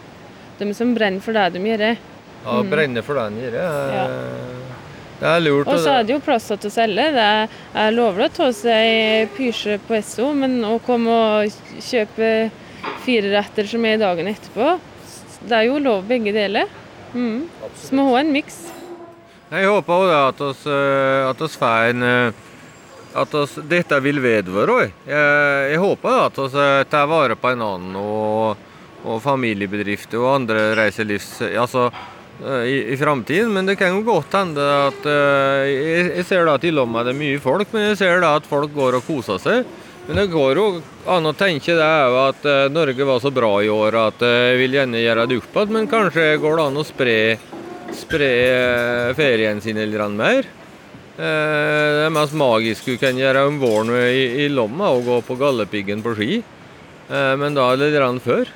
De 0.60 0.70
som 0.76 0.92
brenner 0.96 1.24
for 1.24 1.36
det 1.36 1.48
de 1.56 1.64
gjør. 1.64 1.86
Ja, 2.44 2.60
brenner 2.68 3.04
for 3.04 3.20
det 3.20 3.26
de 3.32 3.48
gjør. 3.48 3.58
Ja. 3.96 4.63
Og 5.22 5.78
så 5.78 5.98
er 5.98 6.06
det 6.06 6.16
jo 6.16 6.22
plasser 6.24 6.58
til 6.60 6.72
å 6.72 6.74
selge. 6.74 7.06
Det 7.14 7.28
er 7.80 7.94
lovlig 7.94 8.26
å 8.28 8.34
ta 8.34 8.48
seg 8.56 9.30
pysje 9.36 9.78
på 9.86 9.96
Esso, 9.98 10.32
men 10.36 10.58
å 10.66 10.76
komme 10.84 11.14
og 11.14 11.82
kjøpe 11.84 12.30
fire 13.04 13.32
retter 13.36 13.68
som 13.68 13.84
er 13.88 14.00
dagen 14.02 14.28
etterpå, 14.28 14.74
det 15.44 15.58
er 15.58 15.68
jo 15.68 15.80
lov 15.82 16.04
begge 16.08 16.32
deler. 16.34 16.70
Mm. 17.14 17.46
Så 17.78 17.94
må 17.96 18.08
ha 18.10 18.20
en 18.20 18.32
miks. 18.34 18.64
Jeg 19.52 19.68
håper 19.70 20.02
også 20.02 20.20
at 20.24 20.42
oss, 20.48 20.66
eh, 20.66 21.28
at 21.28 21.42
oss 21.46 21.56
får 21.60 21.92
en 21.92 22.06
eh, 22.08 22.44
at 23.14 23.34
oss, 23.38 23.58
dette 23.70 23.98
vil 24.02 24.18
vedvare. 24.22 24.88
Jeg, 25.06 25.68
jeg, 25.70 25.80
håper 25.82 26.22
at 26.24 26.40
vi 26.40 26.64
eh, 26.64 26.86
tar 26.90 27.06
vare 27.10 27.36
på 27.38 27.52
en 27.52 27.62
annen 27.62 27.98
og, 28.00 28.64
og 29.04 29.20
familiebedrifter 29.22 30.18
og 30.18 30.32
andre 30.40 30.72
reiselivs... 30.80 31.36
Altså, 31.52 31.90
i, 32.42 32.92
i 32.92 32.96
framtiden. 32.96 33.52
Men 33.52 33.66
det 33.66 33.76
kan 33.76 33.94
jo 33.94 34.04
godt 34.06 34.34
hende 34.34 34.64
at 34.88 35.06
uh, 35.06 35.64
jeg, 35.68 36.10
jeg, 36.18 36.26
ser 36.28 36.48
da 36.48 36.58
at 36.58 36.66
i 36.66 36.72
Lomma 36.74 37.02
er 37.02 37.12
det 37.12 37.18
mye 37.18 37.40
folk, 37.42 37.70
men 37.74 37.90
jeg 37.90 38.00
ser 38.02 38.22
da 38.24 38.34
at 38.38 38.48
folk 38.48 38.74
går 38.74 38.98
og 38.98 39.06
koser 39.08 39.40
seg. 39.42 39.68
Men 40.04 40.20
det 40.20 40.26
går 40.34 40.58
jo 40.60 40.66
an 41.08 41.30
å 41.30 41.36
tenke 41.36 41.76
det 41.78 41.84
òg 41.84 42.18
at 42.26 42.48
uh, 42.48 42.56
Norge 42.72 43.08
var 43.08 43.22
så 43.22 43.32
bra 43.34 43.54
i 43.64 43.70
år 43.72 44.00
at 44.02 44.24
uh, 44.24 44.32
jeg 44.50 44.58
vil 44.64 44.76
gjerne 44.80 45.04
gjøre 45.04 45.28
det 45.30 45.38
opp 45.40 45.56
igjen. 45.60 45.76
Men 45.78 45.88
kanskje 45.92 46.26
går 46.42 46.58
det 46.58 46.66
an 46.66 46.82
å 46.82 46.86
spre, 46.86 47.16
spre 47.94 48.34
ferien 49.16 49.62
sin 49.64 49.80
litt 49.80 50.18
mer. 50.18 50.50
det 51.14 52.10
mest 52.10 52.34
magiske 52.34 52.96
du 52.96 52.98
kan 52.98 53.16
gjøre 53.16 53.46
om 53.46 53.60
våren 53.62 53.92
i, 53.94 54.44
i 54.44 54.48
Lomma, 54.50 54.88
er 54.90 54.98
å 54.98 55.04
gå 55.06 55.20
på 55.22 55.36
Galdhøpiggen 55.38 56.02
på 56.02 56.16
ski. 56.18 56.42
men 57.38 57.54
da 57.54 57.68
er 57.70 57.78
det 57.78 57.92
litt 57.94 58.24
før. 58.24 58.50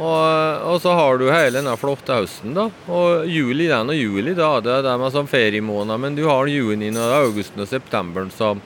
Og, 0.00 0.62
og, 0.64 0.78
så 0.80 0.94
har 0.96 1.18
du 1.20 1.26
hele 1.28 1.58
denne 1.58 1.76
flotte 1.76 2.14
høsten. 2.22 2.54
da, 2.56 2.70
og 2.88 3.28
Juli 3.28 3.68
den 3.68 3.92
og 3.92 3.98
juli 3.98 4.32
da, 4.36 4.54
det 4.64 4.78
er 4.78 4.86
det 4.88 5.10
som 5.12 5.28
feriemåneder. 5.28 6.00
Men 6.00 6.16
du 6.16 6.24
har 6.24 6.48
juni, 6.48 6.88
og 6.96 7.16
augusten 7.18 7.60
og 7.60 7.68
september 7.68 8.30
som 8.32 8.62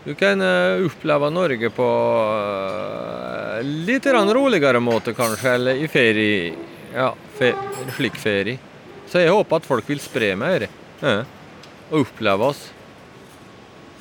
du 0.00 0.14
kan 0.16 0.40
uh, 0.40 0.80
oppleve 0.86 1.28
Norge 1.28 1.68
på 1.76 1.86
uh, 1.86 3.60
litt 3.60 4.06
roligere 4.08 4.80
måte, 4.80 5.12
kanskje. 5.12 5.54
Eller 5.58 5.76
i 5.76 5.88
ferie. 5.92 6.54
Ja, 6.94 7.12
fe, 7.36 7.52
slik 7.98 8.16
ferie. 8.16 8.56
Så 9.10 9.20
jeg 9.20 9.34
håper 9.34 9.60
at 9.60 9.68
folk 9.68 9.88
vil 9.90 10.00
spre 10.00 10.32
mer. 10.40 10.64
Ja, 11.02 11.18
og 11.90 12.06
oppleve 12.06 12.48
oss. 12.54 12.62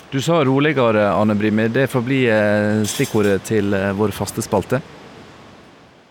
Du 0.09 0.21
sa 0.23 0.39
roligere, 0.45 1.09
Arne 1.11 1.35
Brimi. 1.35 1.67
Det 1.67 1.89
får 1.91 2.07
bli 2.07 2.21
uh, 2.31 2.87
stikkordet 2.87 3.43
til 3.51 3.75
vår 3.99 4.15
faste 4.15 4.45
spalte. 4.45 4.79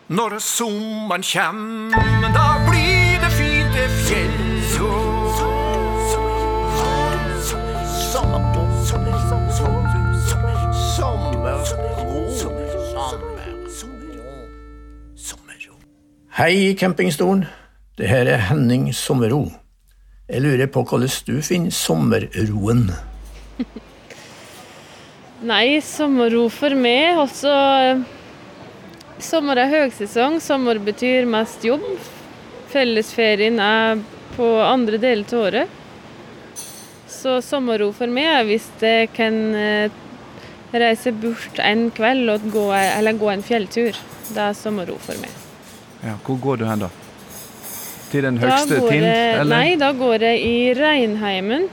Når 0.09 0.39
sommeren 0.41 1.21
kjem, 1.21 1.91
da 2.33 2.47
blir 2.65 3.19
det 3.21 3.29
fint 3.37 3.75
til 3.77 3.91
fjells. 4.07 4.49
Hei, 16.39 16.75
campingstolen. 16.79 17.45
Det 17.99 18.09
her 18.09 18.29
er 18.31 18.39
Henning 18.49 18.95
Sommerro. 18.95 19.51
Jeg 20.29 20.41
lurer 20.41 20.71
på 20.71 20.85
hvordan 20.87 21.11
du 21.27 21.43
finner 21.43 21.75
sommerroen? 21.75 22.85
Nei, 25.51 25.81
sommerro 25.83 26.47
for 26.49 26.79
meg 26.79 27.19
også 27.19 27.59
Sommer 29.19 29.59
er 29.59 29.73
høgsesong. 29.73 30.39
Sommer 30.43 30.79
betyr 30.83 31.27
mest 31.27 31.65
jobb. 31.67 31.85
Fellesferien 32.71 33.59
er 33.63 33.99
på 34.37 34.47
andre 34.63 35.01
deler 35.03 35.27
av 35.33 35.47
året. 35.49 35.75
Så 37.09 37.41
sommerro 37.43 37.91
for 37.97 38.11
meg 38.13 38.29
er 38.31 38.45
hvis 38.47 38.69
jeg 38.79 39.09
kan 39.17 39.39
eh, 39.59 39.91
reise 40.71 41.11
bort 41.17 41.59
en 41.65 41.89
kveld 41.91 42.31
og 42.31 42.47
gå, 42.53 42.69
eller 42.77 43.19
gå 43.19 43.33
en 43.33 43.43
fjelltur. 43.43 43.99
Det 44.29 44.45
er 44.45 44.55
sommerro 44.55 45.01
for 45.03 45.19
meg. 45.19 45.35
Ja, 46.05 46.15
hvor 46.23 46.39
går 46.45 46.63
du 46.63 46.69
hen 46.69 46.87
da? 46.87 46.93
Til 48.13 48.25
den 48.25 48.39
høgste 48.39 48.79
tind? 48.87 49.05
Eller? 49.05 49.51
Nei, 49.51 49.75
da 49.81 49.91
går 49.97 50.29
jeg 50.29 50.47
i 50.47 50.57
Reinheimen. 50.79 51.67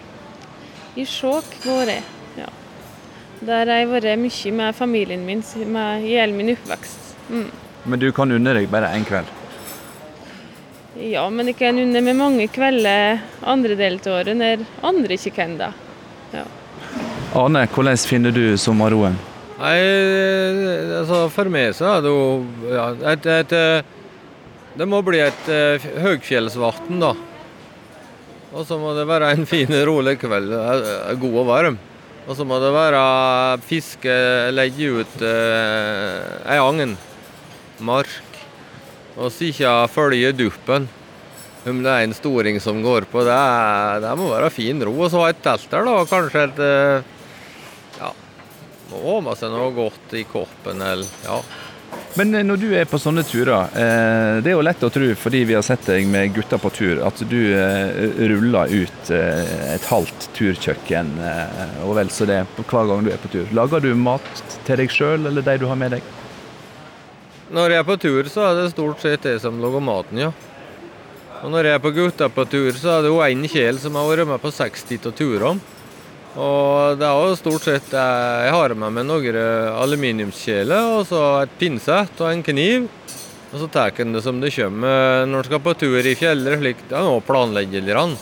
I 0.97 1.05
Skjåk 1.05 1.59
går 1.63 1.93
jeg. 1.93 2.03
Ja. 2.39 2.49
Der 3.45 3.69
har 3.69 3.83
jeg 3.83 3.91
vært 3.93 4.13
mye 4.19 4.57
med 4.63 4.75
familien 4.75 5.25
min 5.27 5.43
med, 5.67 6.07
i 6.07 6.15
hele 6.15 6.33
min 6.33 6.55
oppvekst. 6.55 7.04
Mm. 7.29 7.49
Men 7.85 8.01
du 8.01 8.11
kan 8.15 8.31
unne 8.31 8.53
deg 8.57 8.69
bare 8.71 8.93
én 8.97 9.05
kveld? 9.05 9.29
Ja, 10.95 11.25
men 11.29 11.49
jeg 11.49 11.57
kan 11.59 11.75
unne 11.75 12.01
meg 12.01 12.15
mange 12.15 12.47
kvelder 12.47 13.19
andre 13.43 13.75
deler 13.75 13.99
av 13.99 14.19
året 14.21 14.37
når 14.39 14.61
andre 14.85 15.17
ikke 15.17 15.33
kan 15.35 15.57
det. 15.59 15.71
Ja. 16.31 16.45
Arne, 17.35 17.65
hvordan 17.67 17.99
finner 17.99 18.31
du 18.31 18.55
sommerroen? 18.59 19.17
Nei, 19.55 19.75
altså 20.99 21.25
For 21.31 21.51
meg 21.51 21.75
så 21.75 21.93
er 21.93 22.01
det 22.03 22.11
jo 22.11 22.23
ja, 22.67 22.89
et, 23.13 23.27
et, 23.31 23.53
Det 24.75 24.87
må 24.87 24.99
bli 25.03 25.21
et 25.23 25.47
høgfjellsvatn, 25.47 26.01
høgfjellsvann, 26.03 27.03
da. 27.03 27.13
Og 28.55 28.63
så 28.67 28.77
må 28.79 28.93
det 28.95 29.03
være 29.07 29.33
en 29.35 29.47
fin, 29.47 29.71
rolig 29.87 30.15
kveld. 30.21 30.51
God 31.19 31.39
og 31.41 31.47
varm. 31.49 31.77
Og 32.25 32.37
så 32.39 32.47
må 32.47 32.57
det 32.63 32.71
være 32.73 33.01
fiske, 33.67 34.15
legge 34.55 35.03
ut 35.03 35.19
uh, 35.21 36.39
ei 36.49 36.57
agn 36.57 36.95
mark. 37.79 38.39
Og 39.15 39.31
så 39.31 39.49
ikke 39.49 39.73
følge 39.91 40.35
duppen. 40.35 40.87
Om 41.65 41.81
det 41.81 41.91
er 41.91 42.05
en 42.05 42.13
storing 42.13 42.59
som 42.61 42.81
går 42.85 43.07
på, 43.09 43.23
det, 43.25 43.35
det 44.03 44.15
må 44.19 44.29
være 44.29 44.53
fin 44.53 44.81
ro. 44.85 44.93
Og 44.99 45.09
så 45.09 45.23
ha 45.23 45.31
et 45.31 45.41
telt 45.41 45.69
der, 45.71 45.87
da. 45.87 46.01
Kanskje 46.09 46.43
et 46.45 46.59
eh, 46.61 47.13
Ja, 47.97 48.11
må 48.91 48.99
ha 49.07 49.21
med 49.25 49.39
seg 49.39 49.53
noe 49.53 49.71
godt 49.73 50.13
i 50.19 50.25
koppen, 50.29 50.83
eller 50.85 51.23
ja. 51.25 51.39
Men 52.19 52.35
eh, 52.37 52.45
når 52.45 52.59
du 52.61 52.67
er 52.77 52.85
på 52.91 52.99
sånne 53.01 53.23
turer, 53.25 53.73
eh, 53.81 54.43
det 54.45 54.51
er 54.51 54.57
jo 54.59 54.65
lett 54.67 54.85
å 54.85 54.91
tro 54.93 55.07
fordi 55.17 55.41
vi 55.49 55.55
har 55.57 55.65
sett 55.65 55.87
deg 55.89 56.05
med 56.11 56.35
gutta 56.35 56.59
på 56.61 56.69
tur, 56.75 57.01
at 57.07 57.23
du 57.31 57.39
ruller 58.35 58.75
ut 58.75 59.09
et 59.15 59.89
halvt 59.89 60.29
turkjøkken 60.37 61.15
og 61.87 61.95
vel 61.97 62.13
så 62.13 62.29
det 62.29 62.43
hver 62.59 62.91
gang 62.91 63.07
du 63.07 63.09
er 63.15 63.25
på 63.25 63.33
tur. 63.33 63.49
Lager 63.57 63.81
du 63.81 63.95
mat 63.97 64.45
til 64.67 64.83
deg 64.83 64.93
sjøl 64.93 65.31
eller 65.31 65.49
de 65.49 65.57
du 65.63 65.65
har 65.71 65.81
med 65.81 65.97
deg? 65.97 66.13
Når 67.53 67.75
jeg 67.75 67.77
er 67.83 67.85
på 67.85 67.97
tur, 68.01 68.25
så 68.31 68.47
er 68.47 68.55
det 68.57 68.71
stort 68.73 69.03
sett 69.03 69.25
jeg 69.29 69.41
som 69.43 69.59
lager 69.61 69.83
maten, 69.83 70.17
ja. 70.17 70.31
Og 71.43 71.51
når 71.53 71.67
jeg 71.67 71.77
er 71.77 71.83
på 71.83 71.91
gutta 71.93 72.29
på 72.33 72.45
tur, 72.49 72.71
så 72.73 72.95
er 72.95 73.03
det 73.05 73.11
jo 73.11 73.21
én 73.21 73.45
kjel 73.51 73.77
som 73.77 73.97
har 73.99 74.07
vært 74.09 74.29
med 74.31 74.41
på 74.41 74.49
60 74.49 75.05
av 75.05 75.13
turene. 75.13 75.73
Og 76.35 76.97
det 76.99 77.05
er 77.07 77.29
jo 77.29 77.35
stort 77.39 77.63
sett 77.63 77.93
Jeg 77.95 78.51
har 78.51 78.73
med 78.75 78.91
meg 78.91 79.05
noen 79.07 79.37
aluminiumskjeler, 79.79 80.97
og 80.97 81.05
så 81.07 81.21
et 81.45 81.53
pinsett 81.59 82.19
og 82.19 82.31
en 82.31 82.43
kniv. 82.43 82.89
Og 83.53 83.61
så 83.61 83.69
tar 83.71 83.93
en 84.03 84.11
det 84.11 84.23
som 84.25 84.41
det 84.41 84.51
kommer 84.51 85.23
når 85.29 85.45
en 85.45 85.47
skal 85.47 85.61
på 85.63 85.75
tur 85.79 86.01
i 86.01 86.15
fjellet, 86.17 86.57
slik 86.59 86.81
det 86.89 86.97
er 86.97 87.05
nå 87.07 87.21
planleggerne. 87.23 88.17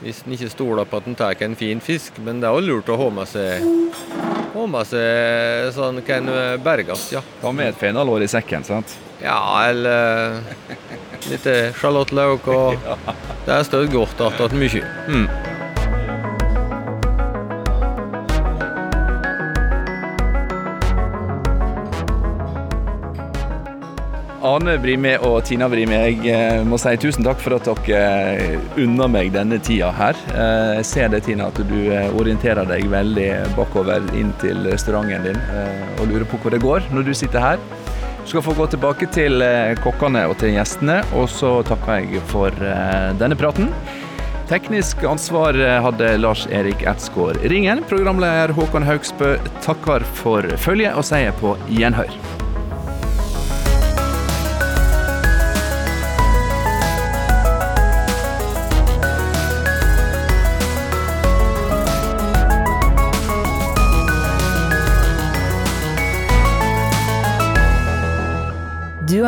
Hvis 0.00 0.24
en 0.24 0.34
ikke 0.34 0.50
stoler 0.50 0.88
på 0.88 0.98
at 0.98 1.06
en 1.06 1.20
tar 1.20 1.44
en 1.46 1.54
fin 1.54 1.84
fisk. 1.84 2.18
Men 2.24 2.40
det 2.40 2.48
er 2.48 2.56
jo 2.56 2.72
lurt 2.72 2.90
å 2.90 2.98
ha 2.98 3.12
med 3.20 3.30
seg 3.30 4.42
ha 4.54 4.66
med 4.70 4.86
seg 4.86 5.72
sånn 5.74 5.98
kan 6.06 6.28
berges, 6.62 7.08
ja. 7.14 7.22
Ta 7.42 7.52
med 7.52 7.72
et 7.72 7.80
fenalår 7.80 8.22
i 8.22 8.30
sekken, 8.30 8.64
sant? 8.66 8.94
Ja, 9.24 9.38
eller 9.66 10.40
litt 11.30 11.48
sjalottløk 11.80 12.46
og 12.52 12.76
Det 13.44 13.52
er 13.52 13.66
støtt 13.66 13.90
godt 13.92 14.20
igjen 14.24 14.54
mye. 14.56 14.84
Mm. 15.08 15.26
Ane 24.44 24.74
Brimi 24.76 25.14
og 25.24 25.38
Tina 25.48 25.70
Brimi, 25.72 25.96
jeg 25.96 26.18
eh, 26.28 26.58
må 26.68 26.76
si 26.80 26.90
tusen 27.00 27.24
takk 27.24 27.40
for 27.40 27.56
at 27.56 27.64
dere 27.86 28.00
eh, 28.36 28.66
unner 28.82 29.08
meg 29.08 29.30
denne 29.32 29.56
tida 29.64 29.88
her. 29.96 30.18
Eh, 30.34 30.72
jeg 30.82 30.88
ser 30.90 31.08
det, 31.14 31.22
Tina, 31.24 31.46
at 31.48 31.60
du 31.64 31.78
orienterer 32.20 32.68
deg 32.68 32.90
veldig 32.92 33.30
bakover 33.56 34.04
inn 34.12 34.34
til 34.42 34.66
restauranten 34.68 35.24
din 35.30 35.40
og 35.96 36.10
lurer 36.10 36.26
på 36.28 36.42
hvor 36.42 36.52
det 36.52 36.60
går 36.60 36.90
når 36.92 37.08
du 37.08 37.14
sitter 37.16 37.40
her. 37.40 37.64
Du 38.20 38.34
skal 38.34 38.44
få 38.44 38.56
gå 38.58 38.68
tilbake 38.72 39.08
til 39.16 39.40
kokkene 39.84 40.26
og 40.28 40.36
til 40.40 40.52
gjestene, 40.58 41.00
og 41.16 41.28
så 41.32 41.56
takker 41.64 42.04
jeg 42.04 42.24
for 42.28 42.52
denne 43.20 43.36
praten. 43.40 43.72
Teknisk 44.48 45.04
ansvar 45.08 45.56
hadde 45.56 46.14
Lars 46.20 46.44
Erik 46.52 46.84
Edsgaard 46.84 47.40
Ringen. 47.48 47.84
Programleder 47.88 48.52
Håkon 48.56 48.84
Haugsbø 48.84 49.36
takker 49.64 50.04
for 50.20 50.52
følget 50.60 50.96
og 51.00 51.08
sier 51.08 51.36
på 51.40 51.56
gjenhør. 51.72 52.33